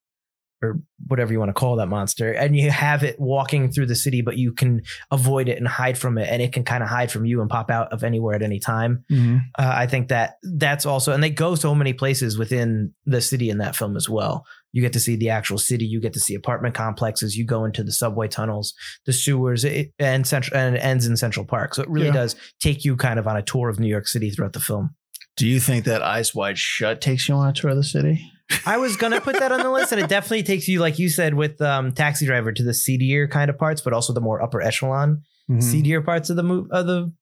or 0.62 0.79
whatever 1.07 1.33
you 1.33 1.38
want 1.38 1.49
to 1.49 1.55
call 1.55 1.76
that 1.76 1.87
monster 1.87 2.33
and 2.33 2.55
you 2.55 2.71
have 2.71 3.02
it 3.02 3.19
walking 3.19 3.71
through 3.73 3.87
the 3.87 3.95
city 3.95 4.21
but 4.21 4.37
you 4.37 4.52
can 4.52 4.83
avoid 5.11 5.49
it 5.49 5.57
and 5.59 5.67
hide 5.67 5.97
from 5.97 6.19
it 6.19 6.29
and 6.31 6.43
it 6.43 6.52
can 6.52 6.64
kind 6.64 6.83
of 6.83 6.88
hide 6.88 7.11
from 7.11 7.25
you 7.25 7.40
and 7.40 7.49
pop 7.49 7.71
out 7.71 7.90
of 7.93 8.05
anywhere 8.05 8.35
at 8.35 8.43
any 8.43 8.59
time 8.59 9.05
Mhm. 9.11 9.40
uh, 9.59 9.73
i 9.75 9.87
think 9.87 10.09
that 10.09 10.35
that's 10.43 10.85
also 10.87 11.12
and 11.12 11.23
they 11.23 11.31
go 11.31 11.55
so 11.55 11.75
many 11.75 11.93
places 11.93 12.37
within 12.38 12.93
the 13.07 13.21
city 13.21 13.49
in 13.50 13.59
that 13.59 13.75
film 13.75 13.97
as 13.97 14.09
well 14.09 14.45
you 14.73 14.83
get 14.83 14.93
to 14.93 15.00
see 15.00 15.17
the 15.17 15.31
actual 15.31 15.59
city 15.59 15.85
you 15.87 16.00
get 16.00 16.12
to 16.12 16.21
see 16.21 16.35
apartment 16.35 16.75
complexes 16.75 17.37
you 17.37 17.45
go 17.45 17.64
into 17.64 17.83
the 17.83 17.93
subway 17.93 18.29
tunnels 18.29 18.75
the 19.07 19.12
sewers 19.12 19.64
it, 19.64 19.93
and 19.99 20.26
central 20.26 20.57
and 20.59 20.76
it 20.76 20.81
ends 20.81 21.07
in 21.07 21.17
central 21.17 21.47
park 21.47 21.75
so 21.75 21.83
it 21.83 21.88
really 21.88 22.07
Yeah. 22.09 22.12
does 22.12 22.37
take 22.61 22.85
you 22.85 22.97
kind 22.97 23.19
of 23.19 23.26
on 23.26 23.37
a 23.37 23.43
tour 23.43 23.69
of 23.71 23.81
new 23.81 23.88
york 23.88 24.07
city 24.07 24.31
throughout 24.31 24.52
the 24.52 24.61
film 24.61 24.95
Do 25.37 25.47
you 25.49 25.59
think 25.61 25.87
that 25.87 26.02
Eyes 26.02 26.35
Wide 26.35 26.59
Shut 26.59 27.00
takes 27.00 27.26
you 27.29 27.35
on 27.35 27.49
a 27.49 27.52
tour 27.52 27.71
of 27.71 27.76
the 27.76 27.85
city? 27.85 28.21
I 28.66 28.76
was 28.78 28.97
gonna 28.97 29.21
put 29.21 29.38
that 29.38 29.52
on 29.52 29.61
the 29.61 29.71
list, 29.71 29.92
and 29.92 30.00
it 30.00 30.09
definitely 30.09 30.42
takes 30.42 30.66
you, 30.69 30.80
like 30.80 30.99
you 30.99 31.09
said, 31.09 31.35
with 31.35 31.61
um, 31.62 31.92
Taxi 31.92 32.26
Driver 32.26 32.52
to 32.52 32.62
the 32.62 32.75
seedier 32.75 33.28
kind 33.28 33.49
of 33.50 33.59
parts, 33.59 33.80
but 33.80 33.92
also 33.92 34.12
the 34.12 34.21
more 34.21 34.42
upper 34.42 34.61
echelon, 34.61 35.23
Mm-hmm. 35.50 35.61
seedier 35.61 36.00
parts 36.00 36.30
of 36.30 36.37
the 36.37 36.42
move 36.45 36.69
of 36.71 36.87
the 36.87 37.12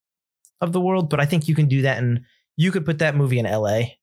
of 0.60 0.72
the 0.72 0.80
world. 0.80 1.08
But 1.08 1.18
I 1.20 1.24
think 1.24 1.48
you 1.48 1.54
can 1.54 1.66
do 1.66 1.82
that, 1.82 1.96
and 1.98 2.20
you 2.56 2.70
could 2.72 2.84
put 2.84 2.98
that 2.98 3.14
movie 3.16 3.38
in 3.38 3.46
L.A. 3.46 3.98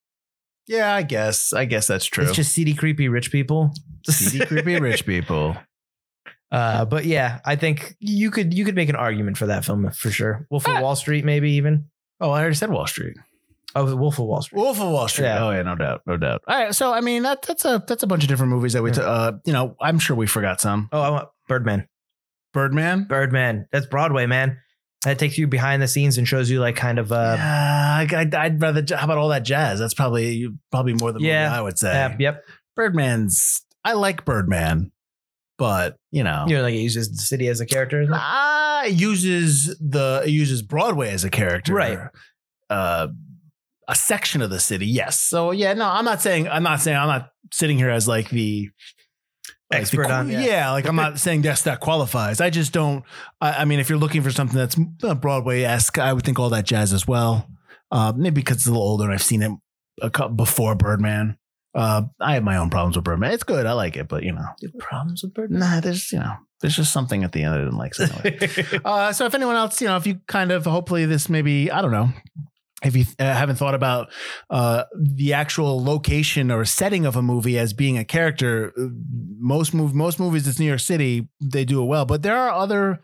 Yeah, 0.66 0.92
I 0.92 1.02
guess. 1.02 1.52
I 1.52 1.64
guess 1.64 1.86
that's 1.86 2.06
true. 2.06 2.24
It's 2.24 2.32
just 2.34 2.52
seedy, 2.52 2.74
creepy, 2.74 3.08
rich 3.08 3.30
people. 3.30 3.72
seedy, 4.08 4.44
creepy 4.44 4.80
rich 4.80 5.06
people. 5.06 5.56
Uh, 6.52 6.84
but 6.84 7.04
yeah, 7.04 7.40
I 7.44 7.56
think 7.56 7.96
you 7.98 8.30
could 8.30 8.54
you 8.54 8.64
could 8.64 8.76
make 8.76 8.88
an 8.88 8.94
argument 8.94 9.36
for 9.36 9.46
that 9.46 9.64
film 9.64 9.90
for 9.90 10.10
sure. 10.12 10.46
Wolf 10.48 10.66
of 10.68 10.76
Ah. 10.76 10.80
Wall 10.80 10.94
Street, 10.94 11.24
maybe 11.24 11.50
even. 11.54 11.86
Oh, 12.20 12.30
I 12.30 12.38
already 12.40 12.54
said 12.54 12.70
Wall 12.70 12.86
Street. 12.86 13.16
Oh, 13.76 13.86
The 13.86 13.96
Wolf 13.96 14.18
of 14.18 14.24
Wall 14.26 14.42
Street. 14.42 14.58
Wolf 14.60 14.80
of 14.80 14.90
Wall 14.90 15.06
Street. 15.08 15.26
Yeah. 15.26 15.44
Oh 15.44 15.50
yeah, 15.50 15.62
no 15.62 15.74
doubt, 15.76 16.00
no 16.06 16.16
doubt. 16.16 16.42
All 16.48 16.56
right, 16.58 16.74
so 16.74 16.92
I 16.92 17.00
mean 17.00 17.22
that 17.24 17.42
that's 17.42 17.64
a 17.64 17.84
that's 17.86 18.02
a 18.02 18.06
bunch 18.06 18.22
of 18.24 18.28
different 18.28 18.50
movies 18.52 18.72
that 18.72 18.82
we, 18.82 18.90
t- 18.90 19.00
uh, 19.00 19.32
you 19.44 19.52
know, 19.52 19.76
I'm 19.80 19.98
sure 19.98 20.16
we 20.16 20.26
forgot 20.26 20.60
some. 20.60 20.88
Oh, 20.92 21.00
I 21.00 21.10
want 21.10 21.28
Birdman. 21.48 21.86
Birdman. 22.52 23.04
Birdman. 23.04 23.66
That's 23.70 23.86
Broadway, 23.86 24.26
man. 24.26 24.58
That 25.04 25.18
takes 25.18 25.36
you 25.38 25.46
behind 25.46 25.82
the 25.82 25.88
scenes 25.88 26.16
and 26.18 26.26
shows 26.26 26.50
you 26.50 26.58
like 26.58 26.74
kind 26.74 26.98
of 26.98 27.12
uh 27.12 27.34
yeah, 27.38 27.96
I, 28.10 28.16
I'd, 28.20 28.34
I'd 28.34 28.60
rather. 28.62 28.82
How 28.96 29.04
about 29.04 29.18
all 29.18 29.28
that 29.28 29.44
jazz? 29.44 29.78
That's 29.78 29.94
probably 29.94 30.48
probably 30.72 30.94
more 30.94 31.12
than 31.12 31.22
Yeah. 31.22 31.52
I 31.54 31.60
would 31.60 31.78
say. 31.78 31.92
uh, 32.02 32.10
yep. 32.18 32.42
Birdman's. 32.74 33.62
I 33.84 33.92
like 33.92 34.24
Birdman, 34.24 34.90
but 35.58 35.96
you 36.10 36.24
know, 36.24 36.46
You 36.48 36.56
know, 36.56 36.62
like 36.62 36.74
it 36.74 36.78
uses 36.78 37.10
the 37.10 37.18
city 37.22 37.46
as 37.48 37.60
a 37.60 37.66
character. 37.66 38.06
Ah, 38.10 38.84
it 38.84 38.94
uses 38.94 39.76
the 39.80 40.22
it 40.24 40.30
uses 40.30 40.62
Broadway 40.62 41.10
as 41.10 41.24
a 41.24 41.30
character, 41.30 41.74
Right. 41.74 41.98
Uh, 42.68 43.08
a 43.88 43.94
section 43.94 44.42
of 44.42 44.50
the 44.50 44.60
city, 44.60 44.86
yes. 44.86 45.20
So 45.20 45.50
yeah, 45.52 45.72
no, 45.74 45.86
I'm 45.86 46.04
not 46.04 46.20
saying 46.22 46.48
I'm 46.48 46.62
not 46.62 46.80
saying 46.80 46.96
I'm 46.96 47.08
not 47.08 47.30
sitting 47.52 47.76
here 47.78 47.90
as 47.90 48.08
like 48.08 48.28
the 48.30 48.70
like 49.70 49.80
the 49.80 49.82
Expert 49.82 50.06
qu- 50.06 50.12
on- 50.12 50.28
yeah. 50.30 50.40
yeah. 50.40 50.70
like 50.72 50.86
I'm 50.86 50.96
not 50.96 51.18
saying 51.24 51.42
yes 51.44 51.62
that 51.62 51.80
qualifies. 51.80 52.40
I 52.40 52.50
just 52.50 52.72
don't. 52.72 53.04
I, 53.40 53.52
I 53.52 53.64
mean, 53.64 53.78
if 53.80 53.88
you're 53.88 53.98
looking 53.98 54.22
for 54.22 54.30
something 54.30 54.56
that's 54.56 54.76
Broadway 55.20 55.62
esque, 55.62 55.98
I 55.98 56.12
would 56.12 56.24
think 56.24 56.38
all 56.38 56.50
that 56.50 56.64
jazz 56.66 56.92
as 56.92 57.06
well. 57.06 57.48
Uh, 57.90 58.12
maybe 58.16 58.36
because 58.40 58.56
it's 58.58 58.66
a 58.66 58.70
little 58.70 58.82
older 58.86 59.04
and 59.04 59.12
I've 59.12 59.22
seen 59.22 59.42
it 59.42 59.52
a 60.02 60.10
couple 60.10 60.34
before 60.36 60.74
Birdman. 60.74 61.38
Uh, 61.74 62.02
I 62.20 62.34
have 62.34 62.42
my 62.42 62.56
own 62.56 62.70
problems 62.70 62.96
with 62.96 63.04
Birdman. 63.04 63.32
It's 63.32 63.44
good, 63.44 63.66
I 63.66 63.72
like 63.74 63.96
it, 63.96 64.08
but 64.08 64.22
you 64.22 64.32
know, 64.32 64.46
Problems 64.78 65.22
with 65.22 65.34
Birdman. 65.34 65.60
nah, 65.60 65.80
there's 65.80 66.10
you 66.10 66.18
know, 66.18 66.32
there's 66.60 66.74
just 66.74 66.92
something 66.92 67.22
at 67.22 67.32
the 67.32 67.42
end 67.42 67.54
I 67.54 67.58
didn't 67.58 67.76
like. 67.76 67.92
Anyway. 68.00 68.80
Uh, 68.84 69.12
so 69.12 69.26
if 69.26 69.34
anyone 69.34 69.56
else, 69.56 69.80
you 69.80 69.86
know, 69.86 69.96
if 69.96 70.06
you 70.06 70.20
kind 70.26 70.50
of, 70.52 70.64
hopefully 70.64 71.04
this 71.06 71.28
maybe, 71.28 71.70
I 71.70 71.82
don't 71.82 71.90
know, 71.92 72.08
if 72.84 72.94
you 72.94 73.04
uh, 73.18 73.24
haven't 73.24 73.56
thought 73.56 73.74
about 73.74 74.10
uh, 74.50 74.84
the 74.94 75.32
actual 75.32 75.82
location 75.82 76.50
or 76.50 76.64
setting 76.64 77.06
of 77.06 77.16
a 77.16 77.22
movie 77.22 77.58
as 77.58 77.72
being 77.72 77.96
a 77.96 78.04
character, 78.04 78.72
uh, 78.78 78.88
most 79.38 79.72
move 79.72 79.94
most 79.94 80.18
movies 80.20 80.46
it's 80.46 80.58
New 80.58 80.66
York 80.66 80.80
City, 80.80 81.28
they 81.40 81.64
do 81.64 81.82
it 81.82 81.86
well. 81.86 82.04
But 82.04 82.22
there 82.22 82.36
are 82.36 82.50
other 82.50 83.00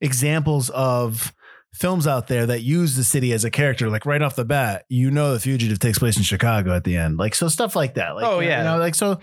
examples 0.00 0.70
of 0.70 1.32
films 1.74 2.06
out 2.06 2.26
there 2.28 2.44
that 2.46 2.60
use 2.62 2.96
the 2.96 3.04
city 3.04 3.32
as 3.32 3.44
a 3.44 3.50
character. 3.50 3.88
Like 3.88 4.04
right 4.04 4.20
off 4.20 4.36
the 4.36 4.44
bat, 4.44 4.84
you 4.88 5.10
know, 5.10 5.32
The 5.34 5.40
Fugitive 5.40 5.78
takes 5.78 5.98
place 5.98 6.16
in 6.16 6.22
Chicago 6.22 6.74
at 6.74 6.84
the 6.84 6.96
end. 6.96 7.16
Like 7.16 7.34
so, 7.34 7.48
stuff 7.48 7.74
like 7.76 7.94
that. 7.94 8.14
Like, 8.14 8.24
Oh, 8.26 8.40
you 8.40 8.48
yeah. 8.48 8.62
know, 8.64 8.76
like 8.78 8.94
so, 8.94 9.20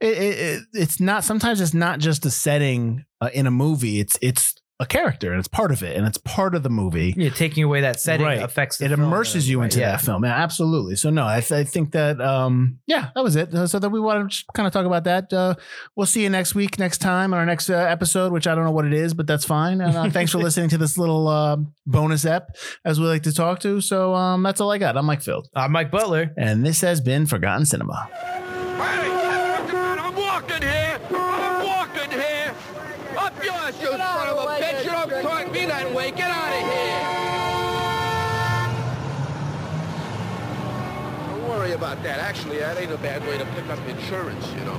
it, 0.00 0.16
it, 0.16 0.38
it, 0.38 0.62
it's 0.72 1.00
not. 1.00 1.24
Sometimes 1.24 1.60
it's 1.60 1.74
not 1.74 1.98
just 1.98 2.24
a 2.24 2.30
setting 2.30 3.04
uh, 3.20 3.30
in 3.34 3.46
a 3.46 3.50
movie. 3.50 4.00
It's 4.00 4.18
it's 4.22 4.54
a 4.80 4.86
character 4.86 5.30
and 5.30 5.38
it's 5.38 5.46
part 5.46 5.70
of 5.70 5.82
it 5.82 5.94
and 5.96 6.06
it's 6.06 6.16
part 6.18 6.54
of 6.54 6.62
the 6.62 6.70
movie 6.70 7.14
Yeah, 7.16 7.28
taking 7.28 7.62
away 7.62 7.82
that 7.82 8.00
setting 8.00 8.24
Right. 8.26 8.42
affects 8.42 8.80
it 8.80 8.90
immerses 8.92 9.46
you 9.48 9.60
into 9.60 9.78
yeah. 9.78 9.90
that 9.92 10.00
film. 10.00 10.24
Yeah, 10.24 10.32
absolutely. 10.34 10.96
So 10.96 11.10
no, 11.10 11.26
I, 11.26 11.40
th- 11.40 11.52
I 11.52 11.64
think 11.64 11.92
that 11.92 12.18
um, 12.20 12.78
yeah, 12.86 13.10
that 13.14 13.22
was 13.22 13.36
it. 13.36 13.54
Uh, 13.54 13.66
So 13.66 13.78
that 13.78 13.90
we 13.90 14.00
want 14.00 14.32
to 14.32 14.44
kind 14.54 14.66
of 14.66 14.72
talk 14.72 14.86
about 14.86 15.04
that. 15.04 15.30
Uh, 15.32 15.54
we'll 15.96 16.06
see 16.06 16.22
you 16.22 16.30
next 16.30 16.54
week, 16.54 16.78
next 16.78 16.98
time, 16.98 17.34
on 17.34 17.38
our 17.38 17.44
next 17.46 17.68
uh, 17.68 17.74
episode, 17.74 18.32
which 18.32 18.46
I 18.46 18.54
don't 18.54 18.64
know 18.64 18.70
what 18.72 18.86
it 18.86 18.94
is, 18.94 19.12
but 19.12 19.26
that's 19.26 19.44
fine. 19.44 19.82
And 19.82 19.94
uh, 19.94 20.08
thanks 20.10 20.32
for 20.32 20.38
listening 20.46 20.70
to 20.70 20.78
this 20.78 20.96
little 20.96 21.28
uh, 21.28 21.58
bonus 21.86 22.24
ep, 22.24 22.56
as 22.84 22.98
we 22.98 23.06
like 23.06 23.22
to 23.24 23.32
talk 23.34 23.60
to. 23.60 23.82
So 23.82 24.14
um, 24.14 24.42
that's 24.42 24.62
all 24.62 24.72
I 24.72 24.78
got. 24.78 24.96
I'm 24.96 25.04
Mike 25.04 25.20
Field, 25.20 25.48
I'm 25.54 25.72
Mike 25.72 25.90
Butler. 25.90 26.32
and 26.38 26.64
this 26.64 26.80
has 26.80 27.02
been 27.02 27.26
Forgotten 27.26 27.66
Cinema. 27.66 28.08
Hey, 28.10 29.10
I'm 30.00 30.16
walking 30.16 30.62
here. 30.62 30.98
I'm 31.12 31.66
walking 31.66 32.10
here. 32.18 32.54
Up 33.18 33.44
yours, 33.44 33.80
you 33.80 33.88
son 33.88 34.28
of 34.28 34.36
a 34.38 34.46
bitch. 34.62 34.84
You 34.84 34.90
don't 34.90 35.22
talk 35.22 35.46
to 35.46 35.52
me 35.52 35.66
that 35.66 35.94
way. 35.94 36.10
Get 36.12 36.30
out 36.30 36.52
of 36.52 36.62
here. 36.70 37.06
Don't 41.28 41.48
worry 41.48 41.69
about 41.80 42.02
that. 42.02 42.18
Actually, 42.18 42.58
that 42.58 42.76
ain't 42.76 42.92
a 42.92 42.98
bad 42.98 43.26
way 43.26 43.38
to 43.38 43.44
pick 43.46 43.66
up 43.70 43.78
insurance, 43.88 44.46
you 44.52 44.64
know. 44.66 44.78